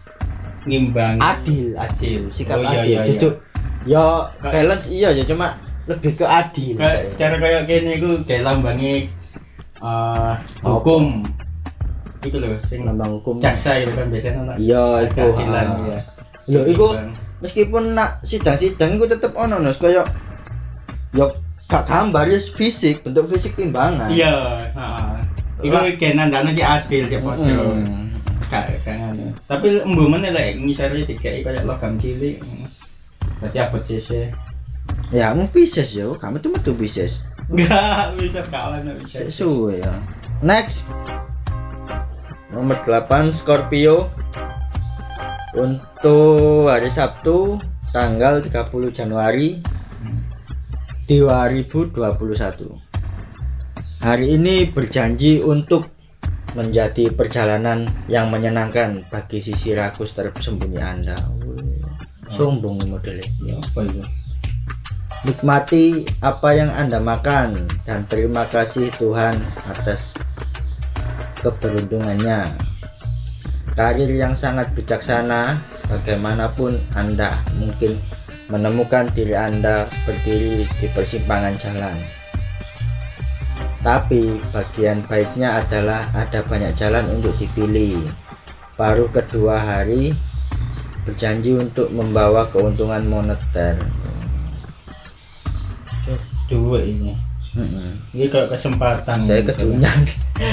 Ngimbang. 0.62 1.16
adil 1.16 1.72
adil 1.74 2.28
sikap 2.28 2.56
Oh, 2.56 2.64
iya, 2.64 2.70
adil 2.76 2.84
iya, 2.86 3.00
iya. 3.00 3.10
Duduk. 3.10 3.34
ya 3.82 4.04
balance 4.42 4.86
iya 4.88 5.08
ya 5.10 5.24
cuma 5.24 5.56
lebih 5.86 6.12
ke 6.14 6.22
adil 6.22 6.76
Kayak 6.76 7.16
cara 7.16 7.34
kayak 7.34 7.62
gini 7.64 7.92
ku 7.96 8.10
kayak 8.22 8.44
lambangi 8.44 9.08
eh 9.80 10.34
hukum. 10.60 11.24
Iku 12.20 12.36
lho 12.36 12.52
sing 12.62 12.84
lambang 12.84 13.16
hukum 13.16 13.40
jaksa 13.40 13.80
itu 13.80 13.88
kan 13.90 14.06
biasanya 14.06 14.40
nak 14.44 14.56
iya 14.60 14.84
itu 15.00 15.16
keadilan 15.16 15.66
ya. 15.88 16.00
Lho, 16.46 16.60
iku- 16.68 17.00
meskipun 17.40 17.96
nak 17.96 18.20
sidang-sidang 18.20 18.92
iku 18.94 19.08
tetep 19.08 19.32
ono 19.32 19.56
nos 19.56 19.80
kaya 19.80 20.04
ya 21.10 21.24
gak 21.64 21.88
gambar 21.88 22.28
ya 22.28 22.36
fisik 22.52 23.00
bentuk 23.00 23.24
fisik 23.26 23.56
timbangan 23.56 24.12
Iya, 24.12 24.36
heeh. 24.68 25.08
Iku 25.60 25.76
Lah. 25.76 25.92
kayak 25.92 26.14
nandane 26.16 26.50
ki 26.56 26.64
adil 26.64 27.04
ya 27.06 27.18
gak 27.18 27.22
ngono. 27.22 27.64
Tapi 29.46 29.66
embu 29.86 30.04
meneh 30.10 30.30
lek 30.34 30.58
ngisari 30.58 31.06
dikai 31.06 31.44
kayak 31.44 31.62
logam 31.68 31.94
cilik. 32.00 32.40
Dadi 33.40 33.56
abot 33.56 33.80
sih 33.80 33.96
ya 35.10 35.34
mau 35.34 35.46
Pisces 35.50 35.90
ya 35.94 36.06
kamu 36.14 36.38
tuh 36.38 36.50
metu 36.54 36.70
Pisces 36.74 37.18
Enggak 37.50 38.14
bisa 38.14 38.42
kawan 38.46 38.86
bisa. 38.94 39.26
suwe 39.26 39.82
ya 39.82 39.98
next 40.38 40.86
nomor 42.54 42.78
8 42.86 43.34
Scorpio 43.34 44.06
untuk 45.58 46.70
hari 46.70 46.90
Sabtu 46.90 47.58
tanggal 47.90 48.38
30 48.38 48.94
Januari 48.94 49.58
2021 51.10 51.90
hari 54.00 54.40
ini 54.40 54.64
berjanji 54.64 55.44
untuk 55.44 55.92
menjadi 56.56 57.12
perjalanan 57.14 57.86
yang 58.08 58.26
menyenangkan 58.32 58.98
bagi 59.12 59.38
sisi 59.38 59.76
rakus 59.76 60.16
tersembunyi 60.16 60.80
Anda 60.82 61.14
sombong 62.34 62.80
modelnya 62.90 63.28
Ya 63.44 63.54
apa 63.60 63.86
itu? 63.86 64.02
Nikmati 65.20 65.84
apa 66.24 66.48
yang 66.56 66.72
Anda 66.72 66.96
makan 66.96 67.54
dan 67.84 68.08
terima 68.08 68.48
kasih 68.48 68.88
Tuhan 68.96 69.36
atas 69.68 70.16
keberuntungannya. 71.44 72.48
Karir 73.76 74.10
yang 74.16 74.32
sangat 74.32 74.72
bijaksana, 74.72 75.60
bagaimanapun 75.92 76.80
Anda 76.96 77.36
mungkin 77.60 78.00
menemukan 78.48 79.12
diri 79.12 79.36
Anda 79.36 79.84
berdiri 80.08 80.64
di 80.80 80.86
persimpangan 80.90 81.54
jalan. 81.60 82.19
Tapi 83.80 84.36
bagian 84.52 85.00
baiknya 85.08 85.56
adalah 85.56 86.04
ada 86.12 86.44
banyak 86.44 86.72
jalan 86.76 87.04
untuk 87.16 87.32
dipilih. 87.36 87.96
Baru 88.76 89.08
kedua 89.08 89.56
hari 89.56 90.12
berjanji 91.02 91.56
untuk 91.56 91.88
membawa 91.90 92.44
keuntungan 92.48 93.04
moneter. 93.04 93.76
dua 96.50 96.82
ini 96.82 97.14
Mm-mm. 97.54 97.94
ini 98.10 98.26
kayak 98.26 98.50
kesempatan 98.50 99.22
Saya 99.22 99.38
kedunyan. 99.38 99.98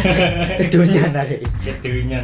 kedunyan 0.61 1.09
hari. 1.09 1.41
kedunyan 1.81 2.21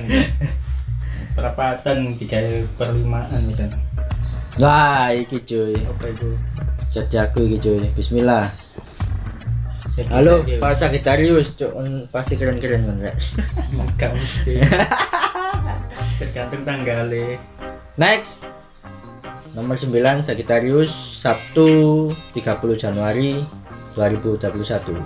perapatan 1.34 2.14
tiga 2.14 2.38
perlimaan 2.78 3.50
misalnya 3.50 3.82
Wah, 4.62 5.10
iki 5.10 5.42
cuy. 5.42 5.74
apa 5.74 6.06
itu 6.14 6.38
Jadi 6.94 7.16
aku 7.18 7.50
iki 7.50 7.58
cuy. 7.58 7.82
Bismillah. 7.98 8.46
Halo, 9.94 10.42
para 10.58 10.74
Sagittarius, 10.74 11.54
cuk, 11.54 11.70
mm, 11.70 12.10
pasti 12.10 12.34
keren-keren 12.34 12.82
kan, 12.90 12.98
Rek. 12.98 13.14
Enggak 13.78 14.10
mesti 14.18 14.54
tergantung 16.20 16.66
tanggalnya 16.66 17.38
Next. 17.94 18.42
Nomor 19.54 19.78
9 19.78 20.26
Sagittarius 20.26 20.90
Sabtu 21.22 22.10
30 22.34 22.74
Januari 22.74 23.38
2021. 23.94 24.98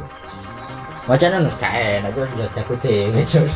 Macam 1.04 1.30
mana? 1.36 1.52
Kayak 1.60 2.08
enak 2.08 2.12
tuh 2.16 2.24
sudah 2.32 2.50
takut 2.56 2.80
deh, 2.80 3.12
Cuk. 3.28 3.48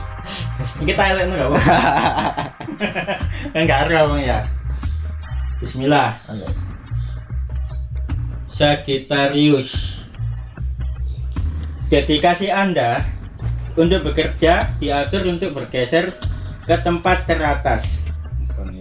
ini 0.82 0.94
Thailand 0.98 1.30
nggak 1.34 1.50
apa 1.50 1.60
kan 3.54 3.62
nggak 3.66 3.80
ada 3.90 3.98
bang 4.10 4.22
ya 4.26 4.40
Bismillah 5.62 6.10
Sagittarius 11.92 12.08
Dedikasi 12.08 12.48
Anda 12.48 13.04
untuk 13.76 14.00
bekerja 14.08 14.80
diatur 14.80 15.28
untuk 15.28 15.52
bergeser 15.52 16.16
ke 16.64 16.76
tempat 16.80 17.28
teratas. 17.28 17.84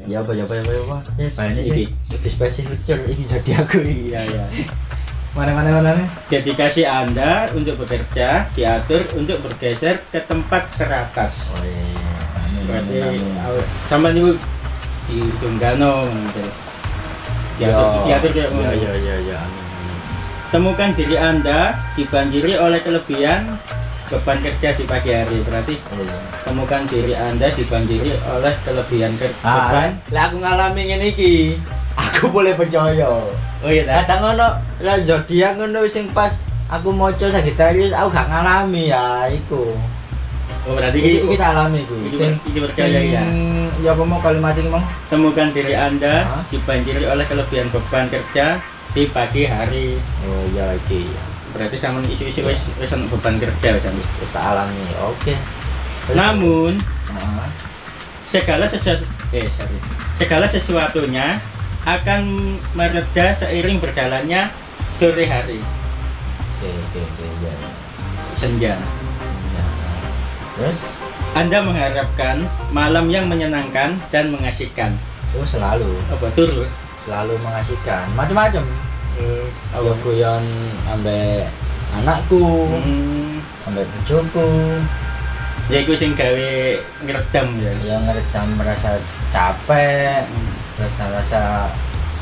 Ya 0.07 0.23
apa 0.23 0.31
ya 0.35 0.47
apa 0.47 0.55
ya 0.55 0.63
apa 0.63 0.71
ya 0.71 0.83
apa. 0.87 0.99
Eh, 1.19 1.31
banyak 1.35 1.63
sih. 1.67 1.87
Lebih 1.91 2.31
spesifik 2.31 2.79
ini 2.87 3.25
jadi 3.27 3.51
aku. 3.67 3.83
Iya 3.83 4.21
ya. 4.31 4.45
Mana 5.35 5.55
mana 5.55 5.71
mana. 5.75 5.91
mana? 5.95 6.05
Dedikasi 6.27 6.83
Anda 6.87 7.47
untuk 7.55 7.83
bekerja 7.83 8.47
diatur 8.51 9.03
untuk 9.19 9.39
bergeser 9.43 10.03
ke 10.11 10.19
tempat 10.27 10.71
teratas. 10.75 11.51
Oh 11.55 11.63
iya. 11.67 11.83
Amin, 12.35 12.63
Berarti 12.67 12.95
amin, 12.99 13.23
amin. 13.27 13.43
aw- 13.47 13.67
sama 13.87 14.11
niku 14.11 14.35
di 15.07 15.19
Tunggano 15.39 16.03
gitu. 16.07 16.51
Diatur 17.63 17.87
diatur 18.07 18.31
kayak 18.35 18.51
ya 18.55 18.71
ya 18.75 18.93
ya 18.95 19.17
ya 19.35 19.39
amin. 19.39 19.55
amin. 19.55 19.70
Temukan 20.51 20.91
diri 20.99 21.15
Anda 21.15 21.79
dibanjiri 21.95 22.59
oleh 22.59 22.83
kelebihan 22.83 23.47
beban 24.11 24.39
kerja 24.43 24.75
di 24.75 24.83
pagi 24.83 25.15
hari. 25.15 25.39
Berarti 25.47 25.79
Oh, 25.79 26.03
iya. 26.03 26.19
temukan 26.43 26.83
diri 26.91 27.15
Anda 27.15 27.47
dibanjiri 27.55 28.11
oleh 28.27 28.55
kelebihan 28.67 29.15
ker- 29.15 29.31
beban. 29.39 29.95
Ah, 29.95 30.11
lah 30.11 30.23
aku 30.27 30.37
ngalami 30.43 30.83
ngene 30.85 31.07
iki. 31.09 31.55
Aku 31.95 32.27
boleh 32.27 32.59
percaya. 32.59 33.07
Oh 33.63 33.71
iya. 33.71 33.87
Kadang 34.03 34.21
ngono, 34.27 34.49
lah 34.83 34.97
zodiak 35.07 35.55
ngono 35.55 35.87
sing 35.87 36.11
pas 36.11 36.35
aku 36.67 36.91
maca 36.91 37.31
Sagittarius 37.31 37.95
aku 37.95 38.11
gak 38.11 38.27
ngalami 38.27 38.91
ya 38.91 39.31
iku. 39.31 39.79
Oh, 40.67 40.75
berarti 40.75 40.99
Iki 40.99 41.09
iki 41.09 41.19
iki 41.25 41.37
tak 41.39 41.55
alami 41.55 41.79
iku. 41.81 41.95
iki 42.03 42.17
Sing 42.19 42.31
iki 42.43 42.59
percaya 42.59 42.99
ya. 42.99 43.23
Ya 43.79 43.95
apa 43.95 44.03
mau 44.03 44.19
kalimat 44.19 44.53
iki 44.53 44.67
temukan 45.07 45.55
diri 45.55 45.79
Anda 45.79 46.27
dibanjiri 46.51 47.07
oleh 47.07 47.23
kelebihan 47.25 47.71
beban 47.71 48.11
kerja 48.11 48.59
di 48.91 49.07
pagi 49.09 49.47
hari. 49.47 49.99
Oh 50.27 50.43
iya 50.51 50.75
iki. 50.75 51.07
Berarti 51.51 51.77
sama 51.79 51.99
isu-isu 52.03 52.43
wis 52.43 52.61
wis 52.79 52.91
beban 52.91 53.39
kerja 53.39 53.69
wis. 53.77 54.09
Wis 54.19 54.31
tak 54.31 54.45
alami. 54.45 54.83
Oke. 55.03 55.35
Namun 56.15 56.75
Heeh. 57.11 57.49
segala 58.27 58.67
sesuatu 58.67 59.07
eh 59.31 59.47
sorry. 59.55 59.79
segala 60.19 60.47
sesuatunya 60.47 61.39
akan 61.83 62.23
mereda 62.75 63.35
seiring 63.39 63.79
berjalannya 63.79 64.51
sore 64.99 65.25
hari 65.27 65.59
Oke 66.61 66.69
oke 66.69 67.01
oke 67.01 67.25
ya. 67.41 67.55
senja. 68.37 68.75
Ya. 68.77 69.65
Terus 70.59 70.99
Anda 71.33 71.63
mengharapkan 71.63 72.43
malam 72.71 73.07
yang 73.09 73.31
menyenangkan 73.31 73.97
dan 74.11 74.35
mengasihkan. 74.35 74.93
oh 75.39 75.47
selalu 75.47 75.95
Apa 76.11 76.27
tur? 76.35 76.67
Selalu 77.01 77.35
mengasihkan 77.39 78.05
macam-macam 78.13 78.65
Hmm, 79.11 79.47
Aku 79.75 79.93
guyon 80.01 80.41
ambek 80.87 81.45
anakku, 81.93 82.41
Hmm, 82.73 83.37
ambek 83.67 83.85
bojoku, 83.85 84.81
ya 85.69 85.79
iku 85.79 85.93
sing 85.93 86.17
gawe 86.17 86.51
ngeredam 87.05 87.47
ya. 87.59 87.73
yang 87.85 88.03
ngeredam 88.03 88.47
merasa 88.57 88.97
capek, 89.29 90.25
Hmm. 90.25 90.49
rasa 90.79 91.05
rasa 91.13 91.43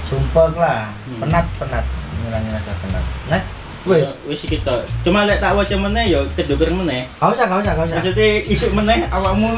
sumpah 0.04 0.50
lah, 0.52 0.82
Hmm. 1.06 1.22
penat 1.22 1.46
penat, 1.54 1.84
ngilangin 2.18 2.50
rasa 2.50 2.72
penat. 2.82 3.04
Nah, 3.28 3.42
wes, 3.88 4.12
Wis 4.29 4.44
kita. 4.44 4.85
Cuma 5.03 5.24
lek 5.24 5.40
tak 5.40 5.57
waca 5.57 5.77
meneh 5.81 6.05
ya 6.12 6.20
kedukur 6.37 6.68
meneh. 6.70 7.09
kau 7.16 7.33
usah 7.33 7.48
kau 7.48 7.59
usah 7.59 7.72
kau 7.72 7.85
usah. 7.88 7.98
Maksudnya 7.98 8.29
isuk 8.44 8.72
meneh 8.77 9.09
awakmu 9.09 9.51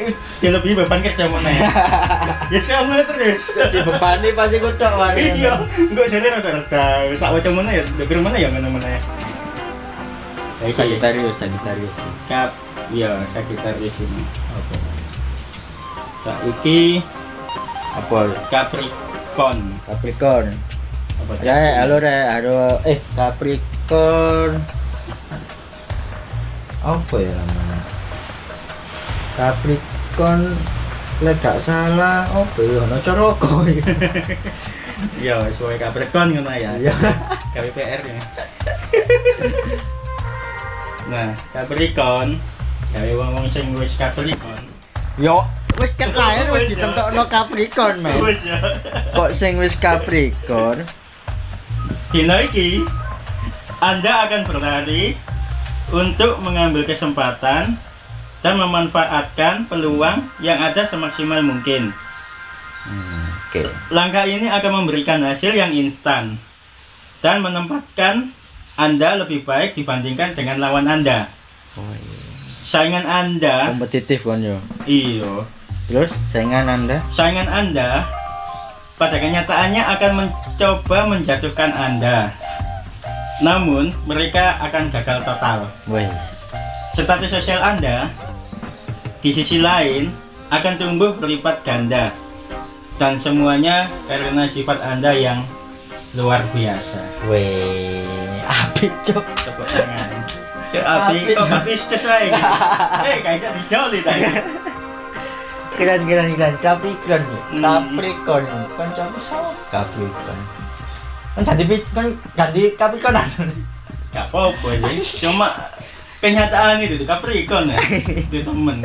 eh, 0.00 0.12
dilebihi 0.40 0.74
beban 0.80 1.04
kerja 1.04 1.28
meneh. 1.28 1.56
Ya 2.52 2.60
sekarang 2.60 2.92
meneh 2.92 3.04
terus. 3.08 3.42
Di 3.72 3.80
beban 3.80 4.20
ini 4.20 4.36
pasti 4.36 4.56
kutok 4.60 4.92
wah. 4.96 5.12
Iya, 5.16 5.56
enggak 5.76 6.06
jadi 6.12 6.26
rata-rata. 6.36 6.84
Tak 7.16 7.30
waca 7.32 7.50
meneh 7.52 7.72
ya 7.80 7.84
dukur 7.96 8.18
meneh 8.20 8.38
ya 8.44 8.48
ngono 8.52 8.68
meneh. 8.76 9.00
Ya, 10.62 10.64
iki. 10.68 10.76
Sagittarius, 10.76 11.36
Sagittarius. 11.40 11.96
Kap, 12.30 12.54
ya 12.94 13.18
Sagittarius 13.32 13.96
ini. 13.98 14.22
Oke. 14.54 14.76
Kak 16.22 16.38
iki 16.46 17.02
Apa? 17.92 18.30
Capricorn. 18.48 19.58
Capricorn. 19.84 20.71
Ya, 21.42 21.82
halo 21.82 21.96
re, 22.02 22.14
halo. 22.30 22.82
Eh, 22.82 22.98
Capricorn. 23.14 24.58
Apa 26.82 27.16
ya 27.18 27.30
namanya? 27.30 27.78
Capricorn 29.38 30.42
lek 31.22 31.38
gak 31.38 31.62
salah 31.62 32.26
apa 32.26 32.58
ya 32.66 32.82
ono 32.82 32.98
coroko 32.98 33.62
Ya, 35.22 35.38
sesuai 35.46 35.78
Capricorn 35.78 36.34
ngono 36.34 36.50
ya. 36.54 36.74
Iya. 36.78 36.94
KPR 37.54 38.00
ya. 38.02 38.18
Nah, 41.06 41.28
Capricorn 41.54 42.38
gawe 42.92 43.12
wong-wong 43.18 43.46
sing 43.50 43.70
wis 43.78 43.94
Capricorn. 43.94 44.66
Yo, 45.18 45.42
wis 45.78 45.90
ket 45.94 46.12
lahir 46.14 46.50
wis 46.54 46.66
ditentokno 46.70 47.22
Capricorn, 47.30 47.96
ya. 48.02 48.18
Kok 49.14 49.30
sing 49.30 49.58
wis 49.62 49.74
Capricorn? 49.78 50.82
Dino 52.12 52.36
iki 52.38 52.84
Anda 53.80 54.28
akan 54.28 54.44
berlari 54.44 55.16
untuk 55.90 56.38
mengambil 56.44 56.84
kesempatan 56.84 57.74
dan 58.42 58.54
memanfaatkan 58.58 59.66
peluang 59.66 60.20
yang 60.38 60.60
ada 60.60 60.86
semaksimal 60.86 61.40
mungkin. 61.40 61.90
Hmm, 62.84 63.26
Oke. 63.48 63.64
Langkah 63.88 64.26
ini 64.26 64.46
akan 64.46 64.84
memberikan 64.84 65.22
hasil 65.22 65.54
yang 65.54 65.72
instan 65.72 66.36
dan 67.18 67.40
menempatkan 67.40 68.30
Anda 68.74 69.16
lebih 69.16 69.42
baik 69.42 69.74
dibandingkan 69.74 70.34
dengan 70.34 70.58
lawan 70.58 70.86
Anda. 70.86 71.26
Oh 71.74 71.86
iya. 71.88 72.18
Saingan 72.62 73.04
Anda, 73.04 73.74
Kompetitif 73.74 74.22
kan 74.22 74.38
yo. 74.38 74.56
iyo, 74.86 75.42
Terus 75.90 76.14
saingan 76.26 76.68
Anda? 76.68 77.02
saingan 77.10 77.50
Anda 77.50 78.06
pada 79.02 79.18
kenyataannya 79.18 79.82
akan 79.98 80.12
mencoba 80.14 80.98
menjatuhkan 81.10 81.74
Anda. 81.74 82.30
Namun, 83.42 83.90
mereka 84.06 84.62
akan 84.62 84.94
gagal 84.94 85.26
total. 85.26 85.66
Wih. 85.90 86.06
Status 86.94 87.34
sosial 87.34 87.58
Anda 87.58 88.06
di 89.18 89.34
sisi 89.34 89.58
lain 89.58 90.06
akan 90.54 90.78
tumbuh 90.78 91.18
berlipat 91.18 91.66
ganda. 91.66 92.14
Dan 92.94 93.18
semuanya 93.18 93.90
karena 94.06 94.46
sifat 94.46 94.78
Anda 94.78 95.10
yang 95.18 95.42
luar 96.14 96.46
biasa. 96.54 97.02
Wih. 97.26 98.06
Apik, 98.46 98.94
Cuk. 99.02 99.26
Tepuk 99.42 99.66
tangan. 99.66 100.22
Abi, 100.72 101.18
Apik. 101.26 101.36
kok 101.36 101.48
aja 101.50 102.16
gitu? 102.22 102.38
Eh, 103.02 103.16
kayaknya 103.18 103.48
dijoli 103.58 103.98
tadi. 104.06 104.22
Keren 105.76 106.00
keren 106.04 106.30
keren 106.36 106.54
Capricorn. 106.60 107.22
Hmm. 107.50 107.62
Capricorn. 107.62 108.44
Kan 108.76 108.88
Capricorn. 108.92 109.54
Capricorn. 109.72 110.40
Kan 111.32 111.42
ganti 111.48 111.64
bis 111.64 111.82
kan 111.92 112.06
ganti 112.36 112.62
Capricorn. 112.76 113.16
Gak 114.12 114.28
apa-apa 114.28 114.68
sih. 114.76 115.24
Cuma 115.24 115.48
kenyataan 116.20 116.76
itu 116.84 117.00
tuh 117.00 117.08
Capricorn 117.08 117.72
ya. 117.72 117.78
Itu 118.28 118.38
temen. 118.44 118.76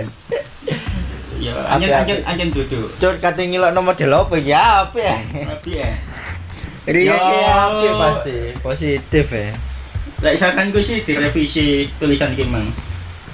Ya, 1.37 1.53
anjen 1.69 1.93
anjen 1.93 2.17
anjen 2.25 2.49
duduk. 2.49 2.89
Cur 2.97 3.13
kate 3.21 3.45
ngilokno 3.45 3.85
model 3.85 4.09
apa 4.09 4.35
ya? 4.41 4.87
Apa 4.89 4.97
ya? 4.97 5.15
Tapi 5.21 5.69
ya. 5.77 5.89
Ria 6.87 7.13
Yo. 7.13 7.19
ya 7.19 7.55
apa 7.67 7.87
pasti 7.99 8.35
positif 8.63 9.27
ya. 9.35 9.51
Lek 10.23 10.39
saranku 10.39 10.81
sih 10.81 11.03
direvisi 11.05 11.91
tulisan 12.01 12.33
iki 12.33 12.47
mang. 12.47 12.65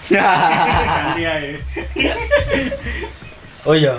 Ganti 0.12 1.24
ae. 1.24 1.56
Oh 3.64 3.74
iya 3.74 3.96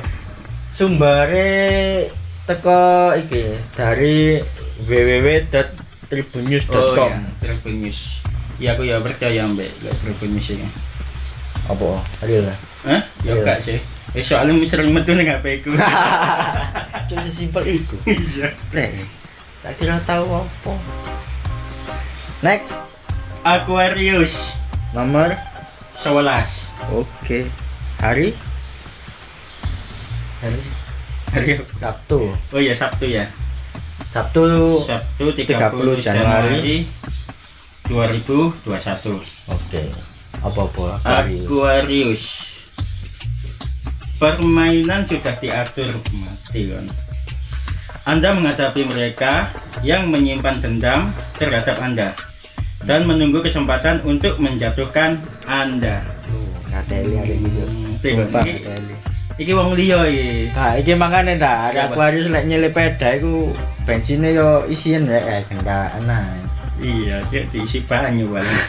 sumbare 0.70 2.04
teko 2.44 2.82
iki 3.16 3.56
dari 3.72 4.42
www.tribunnews.com 4.84 6.74
Oh, 6.74 7.08
iya, 7.08 7.22
Tribun 7.40 7.74
News. 7.80 8.20
Iya 8.58 8.76
aku 8.76 8.82
ya 8.84 8.98
percaya 9.00 9.46
mbek 9.46 9.70
lek 9.82 9.94
Tribun 9.98 10.30
News 10.34 10.48
iki. 10.50 10.66
apa 11.64 11.96
real 12.20 12.44
lah 12.44 12.58
Hah? 12.84 13.00
Ya 13.24 13.32
gak 13.40 13.64
sih. 13.64 13.80
Eh 14.12 14.20
soalnya 14.20 14.52
sering 14.68 14.92
metu 14.92 15.16
ning 15.16 15.32
HP 15.32 15.64
ku. 15.64 15.72
cuma 17.08 17.24
simpel 17.32 17.64
iku 17.64 17.96
Iya. 18.04 18.52
Tak 19.64 19.72
kira 19.80 19.96
tahu 20.04 20.44
apa 20.44 20.72
next 22.44 22.76
Aquarius 23.40 24.52
nomor 24.92 25.32
11. 25.96 26.20
oke 26.92 27.48
hari 27.96 28.36
hari 30.44 30.60
Hari 31.32 31.50
Sabtu 31.66 32.30
Oh 32.52 32.60
iya 32.60 32.76
Sabtu 32.76 33.08
ya. 33.08 33.24
Sabtu 34.12 34.44
Sabtu 34.84 35.24
30, 35.32 35.98
30 35.98 35.98
Januari 35.98 36.84
2021. 37.84 38.62
oke 39.46 39.82
apa-apa 40.40 40.84
Aquarius 41.00 41.44
Aquarius. 41.44 42.22
Permainan 44.14 45.04
sudah 45.04 45.34
diatur 45.36 45.90
mati 46.14 46.70
kan. 46.70 46.86
Anda 48.04 48.30
menghadapi 48.30 48.86
mereka 48.86 49.50
yang 49.80 50.06
menyimpan 50.06 50.60
dendam 50.60 51.08
terhadap 51.34 51.76
Anda 51.78 52.12
dan 52.84 53.04
menunggu 53.04 53.40
kesempatan 53.40 54.04
untuk 54.04 54.36
menjatuhkan 54.38 55.18
Anda. 55.44 56.04
ngateli 56.64 57.14
ada 57.14 57.32
gitu 57.32 57.62
Tengok, 57.98 58.26
Sumpah, 58.26 58.42
iki- 58.42 58.60
ngateli. 58.60 58.94
Iki 59.34 59.50
wong 59.50 59.74
liya 59.74 60.06
iki. 60.06 60.54
Nah, 60.54 60.78
iki 60.78 60.92
makanya 60.94 61.34
dah, 61.34 61.56
ada 61.74 61.90
Apa? 61.90 62.06
Aquarius 62.06 62.30
lek 62.30 62.46
nyelip 62.46 62.70
peda 62.70 63.18
iku 63.18 63.50
bensinnya 63.82 64.30
yo 64.30 64.62
isian 64.70 65.10
ya 65.10 65.18
eh 65.18 65.42
kendaraan 65.42 66.06
nah. 66.06 66.22
Iya, 66.78 67.18
dia 67.30 67.42
diisi 67.50 67.82
banyak 67.82 68.30
paling. 68.30 68.62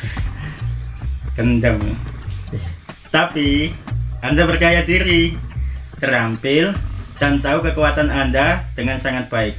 Dendam. 1.37 1.77
Tapi 3.13 3.73
Anda 4.25 4.49
percaya 4.49 4.81
diri, 4.81 5.37
terampil, 6.01 6.73
dan 7.21 7.37
tahu 7.41 7.61
kekuatan 7.61 8.09
Anda 8.09 8.65
dengan 8.73 8.97
sangat 8.97 9.29
baik. 9.29 9.53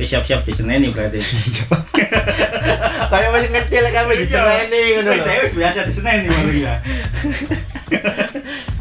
Wis 0.00 0.08
siap-siap 0.08 0.48
di 0.48 0.52
Senin 0.56 0.88
berarti. 0.88 1.20
Kayak 3.12 3.28
masih 3.28 3.50
ngerti 3.52 3.76
lek 3.76 3.92
kami 3.92 4.24
di 4.24 4.26
sana 4.26 4.64
ini 4.64 4.96
ngono 4.96 5.12
saya 5.20 5.38
wis 5.44 5.52
biasa 5.52 5.80
di 5.84 5.92
Senin 5.92 6.32
ya. 6.64 6.74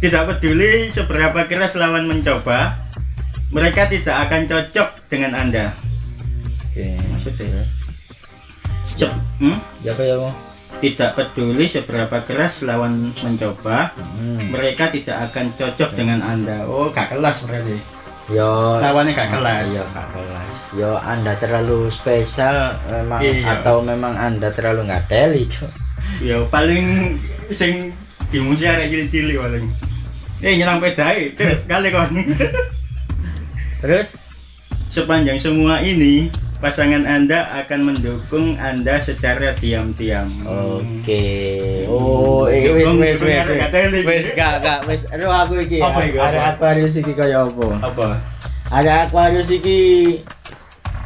Tidak 0.00 0.22
peduli 0.24 0.88
seberapa 0.88 1.44
keras 1.44 1.76
lawan 1.76 2.08
mencoba, 2.08 2.72
mereka 3.52 3.84
tidak 3.84 4.16
akan 4.28 4.48
cocok 4.48 4.88
dengan 5.12 5.36
Anda. 5.36 5.76
Oke. 6.72 6.96
Maksudnya, 7.12 7.68
Cep, 8.96 9.12
hmm? 9.40 9.56
Ya 9.84 9.92
apa 9.92 10.02
ya 10.02 10.16
mau? 10.16 10.32
tidak 10.80 11.12
peduli 11.12 11.68
seberapa 11.68 12.24
keras 12.24 12.64
lawan 12.64 13.12
mencoba, 13.12 13.92
Hmm. 14.16 14.48
mereka 14.48 14.88
tidak 14.88 15.28
akan 15.28 15.52
cocok 15.52 15.92
dengan 15.92 16.24
Anda. 16.24 16.64
Oh, 16.64 16.88
gak 16.88 17.12
kelas 17.12 17.44
berarti. 17.44 17.76
Yo 18.32 18.80
Lawannya 18.80 19.12
gak 19.12 19.28
kelas. 19.28 19.66
Iya, 19.68 19.84
gak 19.92 20.08
kelas. 20.16 20.54
Yo 20.72 20.96
Anda 20.96 21.36
terlalu 21.36 21.92
spesial 21.92 22.72
memang 22.88 23.20
Iya. 23.20 23.60
atau 23.60 23.84
memang 23.84 24.14
Anda 24.16 24.48
terlalu 24.48 24.88
ngateli, 24.88 25.44
Cuk. 25.44 25.68
Ya 26.24 26.40
paling 26.48 27.12
sing 27.52 27.92
dimuji 28.32 28.64
arek 28.64 28.88
cilik-cilik 28.88 29.36
paling. 29.36 29.66
Eh 30.40 30.56
nyerang 30.56 30.80
pedai, 30.80 31.36
kali 31.68 31.88
kon. 31.92 32.10
Terus 33.84 34.30
Sepanjang 34.90 35.38
semua 35.38 35.78
ini, 35.78 36.26
pasangan 36.58 37.06
Anda 37.06 37.46
akan 37.62 37.94
mendukung 37.94 38.58
Anda 38.58 38.98
secara 38.98 39.54
diam-diam. 39.54 40.26
Oke. 40.42 41.86
Oh, 41.86 42.50
iki 42.50 42.74
wis 42.74 42.90
wis 42.98 43.18
wis. 43.22 43.46
Wis 44.02 44.26
gak 44.34 44.58
gak 44.58 44.82
wis. 44.90 45.06
Aduh 45.14 45.30
aku 45.30 45.62
iki. 45.62 45.78
Apa 45.78 46.02
iki, 46.02 46.18
Ada? 46.18 46.58
Aquarius 46.58 46.98
iki 46.98 47.14
kaya 47.14 47.46
apa? 47.46 47.66
Apa? 47.86 48.18
Ada 48.74 49.06
Aquarius 49.06 49.46
iki 49.46 49.78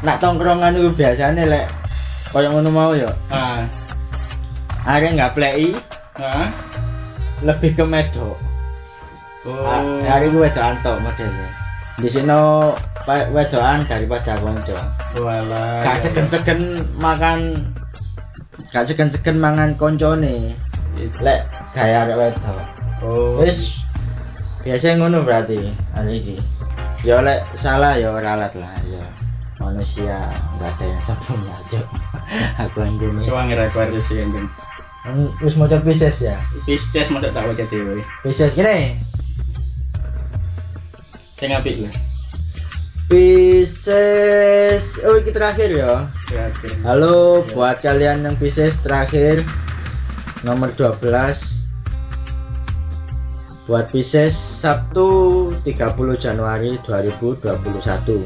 nak 0.00 0.16
tongkrongan 0.16 0.80
iku 0.80 0.88
biasane 0.96 1.44
lek 1.44 1.68
kaya 2.32 2.48
ngono 2.48 2.72
mau 2.72 2.96
ya. 2.96 3.12
Ah, 3.28 3.68
Ada 4.88 5.12
nggak 5.12 5.32
play 5.36 5.76
ah. 6.24 6.48
lebih 7.44 7.76
ke 7.76 7.84
medok. 7.84 8.40
Oh. 9.44 9.60
Ah, 9.60 9.84
Hari 10.08 10.32
gue 10.32 10.40
wedokan 10.40 10.80
tok 10.80 11.04
modelnya. 11.04 11.48
Di 12.00 12.08
sini 12.08 12.32
wedokan 13.06 13.78
daripada 13.84 14.32
konco. 14.40 14.78
Walah. 15.20 15.84
Gak 15.84 15.96
segen-segen 16.00 16.60
makan 16.96 17.52
gak 18.72 18.88
segen-segen 18.88 19.36
mangan 19.36 19.76
konco 19.76 20.16
nih. 20.16 20.56
Lek 21.20 21.44
gaya 21.76 22.08
arek 22.08 22.16
wedok. 22.16 22.56
Oh. 23.04 23.36
Wis 23.44 23.84
biasanya 24.64 25.04
ngono 25.04 25.20
berarti 25.20 25.60
hari 25.92 26.24
ini. 26.24 26.36
Ya 27.04 27.20
lek 27.20 27.44
salah 27.52 28.00
ya 28.00 28.16
ralat 28.16 28.52
lah 28.56 28.74
ya. 28.88 29.04
Manusia 29.60 30.18
nggak 30.56 30.72
ada 30.72 30.84
yang 30.88 31.02
sempurna 31.04 31.52
aja. 31.52 31.80
Aku 32.64 32.80
anjing. 32.80 33.12
Suwanger 33.20 33.68
Aquarius 33.68 34.08
ya, 34.08 34.24
anjing. 34.24 34.48
Wis 35.44 35.54
mau 35.60 35.68
Pisces 35.68 36.16
ya. 36.24 36.40
Pisces 36.64 37.12
mau 37.12 37.20
tak 37.20 37.36
wajah 37.36 37.68
dewe. 37.68 38.00
Pisces 38.24 38.56
gini. 38.56 38.96
Sing 41.44 41.52
apik 41.52 41.76
lah. 41.76 41.92
Pisces. 43.04 44.96
Oh, 45.04 45.20
ini 45.20 45.28
terakhir 45.28 45.76
ya. 45.76 46.08
Terakhir. 46.24 46.72
Halo 46.88 47.44
buat 47.52 47.84
kalian 47.84 48.24
yang 48.24 48.32
Pisces 48.40 48.80
terakhir 48.80 49.44
nomor 50.40 50.72
12 50.72 51.04
buat 53.68 53.92
Pisces 53.92 54.32
Sabtu 54.32 55.52
30 55.68 56.16
Januari 56.16 56.80
2021 56.80 58.24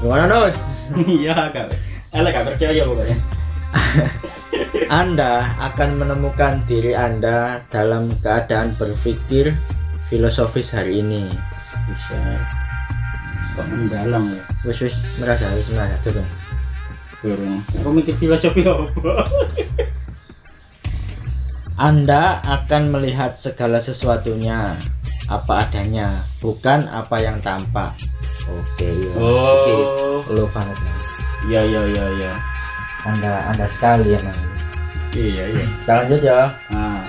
Gimana 0.00 0.24
Nus? 0.24 0.56
Iya, 1.20 1.52
kak. 1.52 1.76
Elek 2.16 2.32
gak 2.32 2.56
percaya 2.56 2.80
pokoknya. 2.88 3.16
Anda 4.88 5.54
akan 5.58 6.00
menemukan 6.00 6.64
diri 6.64 6.92
Anda 6.94 7.62
dalam 7.68 8.08
keadaan 8.22 8.74
berpikir 8.74 9.52
filosofis 10.08 10.72
hari 10.72 11.04
ini 11.04 11.28
Bisa. 11.88 12.16
Kok 13.54 13.66
mendalam 13.68 14.32
ya? 14.32 14.42
Wis 14.64 14.78
wis 14.82 14.96
merasa 15.18 15.50
wis 15.52 15.68
merasa 15.72 15.96
coba 16.02 16.22
Kurang. 17.18 17.58
Aku 17.82 17.90
mikir 17.90 18.14
filosofi 18.14 18.62
apa? 18.62 19.26
Anda 21.78 22.38
akan 22.42 22.90
melihat 22.90 23.34
segala 23.34 23.78
sesuatunya 23.78 24.62
apa 25.26 25.66
adanya, 25.66 26.22
bukan 26.40 26.86
apa 26.88 27.18
yang 27.18 27.38
tampak. 27.42 27.90
Oke, 28.48 28.88
ya. 28.88 29.12
Oke, 29.14 29.72
Oh. 29.98 30.22
lo 30.32 30.46
banget 30.50 30.78
ya. 30.80 30.94
Iya, 31.46 31.60
iya, 31.68 31.82
iya, 31.90 32.04
iya. 32.16 32.32
Anda 33.04 33.50
Anda 33.52 33.66
sekali 33.66 34.14
ya, 34.14 34.18
Mas. 34.24 34.38
Iya, 35.18 35.44
iya. 35.50 35.64
Kita 35.66 35.92
lanjut 35.98 36.20
ya. 36.22 36.40
Ah, 36.70 37.02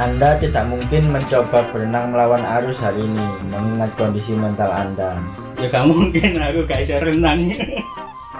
Anda 0.00 0.40
tidak 0.40 0.64
mungkin 0.72 1.02
mencoba 1.12 1.68
berenang 1.68 2.14
melawan 2.14 2.40
arus 2.40 2.80
hari 2.80 3.04
ini, 3.04 3.26
mengingat 3.52 3.92
kondisi 4.00 4.32
mental 4.32 4.72
Anda. 4.72 5.20
ya 5.58 5.66
gak 5.68 5.84
mungkin 5.90 6.38
aku 6.38 6.64
gak 6.64 6.88
bisa 6.88 6.96
renang. 7.04 7.36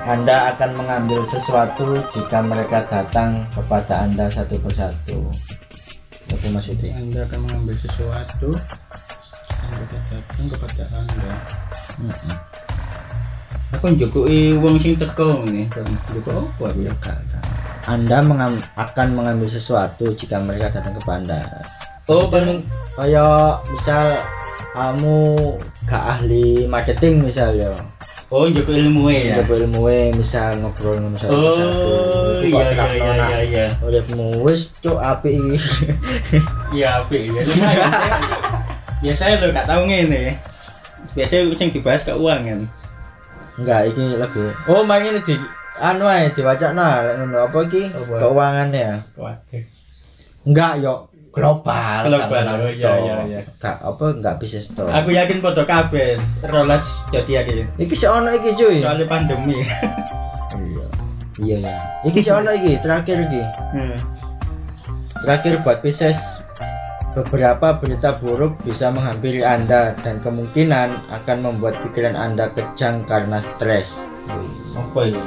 Anda 0.08 0.54
akan 0.54 0.70
mengambil 0.78 1.20
sesuatu 1.26 2.00
jika 2.08 2.40
mereka 2.40 2.86
datang 2.88 3.44
kepada 3.52 4.08
Anda 4.08 4.30
satu 4.32 4.56
persatu. 4.62 5.28
Apa 6.32 6.46
maksudnya? 6.48 6.96
Anda 6.96 7.28
akan 7.28 7.38
mengambil 7.44 7.76
sesuatu 7.76 8.48
Anda 9.68 9.84
datang 9.84 10.46
kepada 10.48 10.84
Anda. 10.96 11.32
Aku 13.76 13.84
njukui 13.92 14.56
wong 14.56 14.80
sing 14.80 14.96
teko 14.96 15.44
ngene. 15.44 15.68
Njuk 15.68 16.24
apa 16.24 16.72
aku 16.72 16.80
ya? 16.88 16.94
Anda 17.88 18.20
mengam- 18.20 18.64
akan 18.76 19.08
mengambil 19.16 19.48
sesuatu 19.48 20.12
jika 20.12 20.36
mereka 20.44 20.68
datang 20.68 20.92
ke 20.92 21.00
Anda. 21.08 21.40
Oh, 22.08 22.28
Mungkin 22.28 22.60
kayak 22.96 23.64
misal 23.72 24.16
kamu 24.76 25.16
gak 25.88 26.04
ahli 26.16 26.68
marketing 26.68 27.24
misal 27.24 27.56
ya. 27.56 27.72
Oh, 28.28 28.44
njuk 28.44 28.68
ilmu 28.68 29.08
ya. 29.08 29.40
Coba 29.40 29.56
ilmu 29.64 29.88
misal 30.12 30.52
ngobrol 30.60 31.00
sama 31.00 31.16
satu. 31.16 31.32
Oh, 31.32 32.36
kok 32.36 32.44
iya 32.44 32.64
iya 32.76 32.84
iya 32.92 33.12
iya 33.16 33.40
iya. 33.40 33.64
Uripmu 33.80 34.44
wis 34.44 34.68
cuk 34.84 35.00
apik 35.00 35.32
iki. 35.32 35.88
Iya, 36.76 37.00
apik 37.00 37.24
ya. 37.24 37.40
Lumayan. 37.40 37.90
Biasanya 39.00 39.34
lo 39.40 39.46
gak 39.56 39.64
tau 39.64 39.82
ngene. 39.88 40.36
Biasanya 41.16 41.56
sing 41.56 41.72
dibahas 41.72 42.04
keuangan. 42.04 42.68
Enggak, 43.56 43.80
iki 43.90 44.04
lebih. 44.20 44.52
Oh, 44.68 44.84
main 44.84 45.08
ini 45.08 45.24
di 45.24 45.34
anu 45.78 46.04
ae 46.10 46.30
diwacakno 46.34 46.82
lek 46.82 47.14
ngono. 47.22 47.36
Apa 47.48 47.58
iki? 47.66 47.82
Apa? 47.90 48.14
Keuangannya 48.20 48.80
ya. 48.80 48.96
Waduh. 49.16 49.64
Enggak, 50.48 50.72
yo 50.80 50.94
global. 51.28 52.00
Global, 52.08 52.44
oh, 52.56 52.70
iya, 52.72 52.92
iya, 52.98 53.16
iya. 53.28 53.40
Gak 53.60 53.78
apa 53.84 54.04
enggak 54.16 54.36
bisa 54.42 54.58
stop. 54.58 54.90
Aku 54.90 55.12
yakin 55.12 55.38
foto 55.38 55.62
kabeh 55.62 56.18
rolas 56.48 56.84
jadi 57.12 57.44
iki. 57.44 57.68
Iki 57.78 57.94
sik 57.94 58.10
ono 58.10 58.30
iki, 58.34 58.56
cuy. 58.58 58.82
Soalnya 58.82 59.06
pandemi. 59.06 59.60
Iya. 60.58 60.86
Iya 61.38 61.56
ya. 61.62 61.76
Iki 62.08 62.18
sik 62.24 62.34
ono 62.34 62.50
iki, 62.50 62.72
terakhir 62.82 63.16
iki. 63.28 63.42
Hmm. 63.76 63.96
Terakhir 65.22 65.52
buat 65.62 65.78
Pisces 65.82 66.42
beberapa 67.12 67.74
berita 67.82 68.14
buruk 68.14 68.54
bisa 68.62 68.94
menghampiri 68.94 69.42
Anda 69.42 69.90
dan 70.06 70.22
kemungkinan 70.22 71.10
akan 71.10 71.38
membuat 71.42 71.82
pikiran 71.82 72.14
Anda 72.14 72.50
kejang 72.54 73.02
karena 73.04 73.42
stres. 73.42 73.98
Apa 74.76 75.00
ya? 75.08 75.22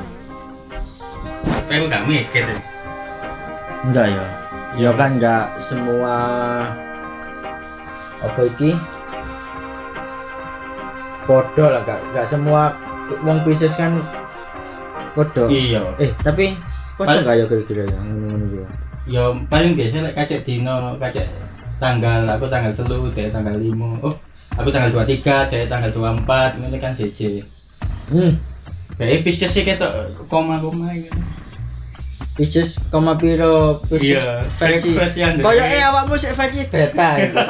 Aku 1.72 1.86
gak 1.88 2.04
mikir. 2.06 2.44
ya. 2.46 2.58
Enggak 3.82 4.08
ya. 4.12 4.26
Ya 4.78 4.90
kan 4.96 5.20
enggak 5.20 5.46
semua 5.60 6.14
apa 8.22 8.42
iki? 8.46 8.72
Podo 11.26 11.66
lah 11.72 11.82
enggak 11.84 12.00
enggak 12.12 12.26
semua 12.28 12.62
wong 13.24 13.40
Pisces 13.48 13.76
kan 13.76 14.00
podo. 15.18 15.48
Iya. 15.48 15.82
Eh, 15.98 16.12
tapi 16.24 16.56
podo 16.96 17.18
enggak 17.18 17.36
ya 17.42 17.46
kira-kira 17.48 17.84
ya 17.88 18.00
ngono-ngono 18.00 18.46
ya. 18.56 18.68
Ya 19.10 19.24
paling 19.50 19.74
biasa 19.74 20.06
lek 20.06 20.14
kacek 20.14 20.42
dino, 20.46 20.96
kacek 21.02 21.26
tanggal 21.82 22.22
aku 22.30 22.46
tanggal 22.46 22.72
telu, 22.78 23.10
dia 23.10 23.26
tanggal 23.34 23.58
lima. 23.58 23.98
Oh, 24.06 24.14
aku 24.54 24.70
tanggal 24.70 24.94
23, 24.94 25.50
dia 25.50 25.66
tanggal 25.66 25.90
24, 25.90 26.62
ini 26.62 26.78
kan 26.78 26.94
DJ. 26.94 27.42
Hmm. 28.14 28.38
Kayak 28.98 29.24
Pisces 29.24 29.52
sih 29.52 29.64
ketok 29.64 29.92
koma-koma 30.28 30.92
gitu. 30.94 31.12
Pisces 32.38 32.80
koma 32.90 33.14
piro 33.16 33.80
Pisces 33.86 34.20
Iya, 34.20 34.40
versi. 34.60 34.92
Koyo 35.42 35.64
eh 35.64 35.82
awakmu 35.84 36.16
sik 36.16 36.34
versi 36.34 36.64
beta. 36.68 37.10
gitu. 37.20 37.36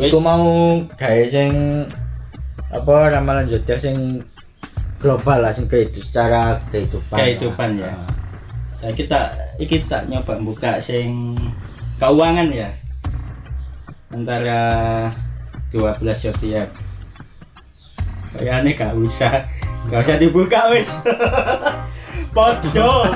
Iku 0.00 0.16
mau 0.16 0.80
gawe 0.96 1.24
sing 1.28 1.84
apa 2.72 2.94
ramalan 3.12 3.44
zodiak 3.50 3.76
sing 3.76 4.24
global 4.96 5.44
lah 5.44 5.52
sing 5.52 5.68
kehidupan 5.68 6.00
secara 6.00 6.40
kehidupan. 6.72 7.16
Kehidupan 7.20 7.70
ya. 7.76 7.92
Ah. 7.92 8.08
Nah, 8.80 8.92
kita 8.96 9.18
iki 9.60 9.84
tak 9.84 10.08
nyoba 10.08 10.40
buka 10.40 10.80
sing 10.80 11.36
keuangan 12.00 12.48
ya. 12.48 12.68
Antara 14.08 14.60
12 15.70 16.02
zodiak. 16.02 16.68
Kayaknya 18.34 18.70
gak 18.78 18.92
usah, 18.94 19.46
gak 19.90 20.00
usah 20.06 20.16
dibuka 20.18 20.60
wis. 20.70 20.90
Podo, 22.34 23.10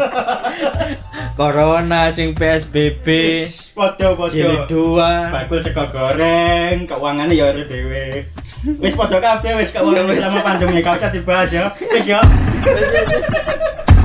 Corona 1.38 2.10
sing 2.10 2.34
PSBB 2.34 3.06
podo, 3.74 4.08
podo. 4.18 4.34
jilid 4.34 4.66
2. 4.66 5.32
Bakul 5.32 5.60
sego 5.62 5.84
goreng, 5.86 6.84
keuangannya 6.84 7.34
ya 7.38 7.44
ora 7.54 7.62
dhewe. 7.62 8.26
Wis 8.80 8.94
podo 8.98 9.16
kabeh 9.22 9.52
wis 9.60 9.70
keuangan 9.70 10.14
selama 10.18 10.40
pandemi 10.42 10.82
gak 10.82 10.98
usah 10.98 11.10
dibahas 11.14 11.50
ya. 11.54 11.64
Wis 11.78 12.06
ya. 12.10 12.20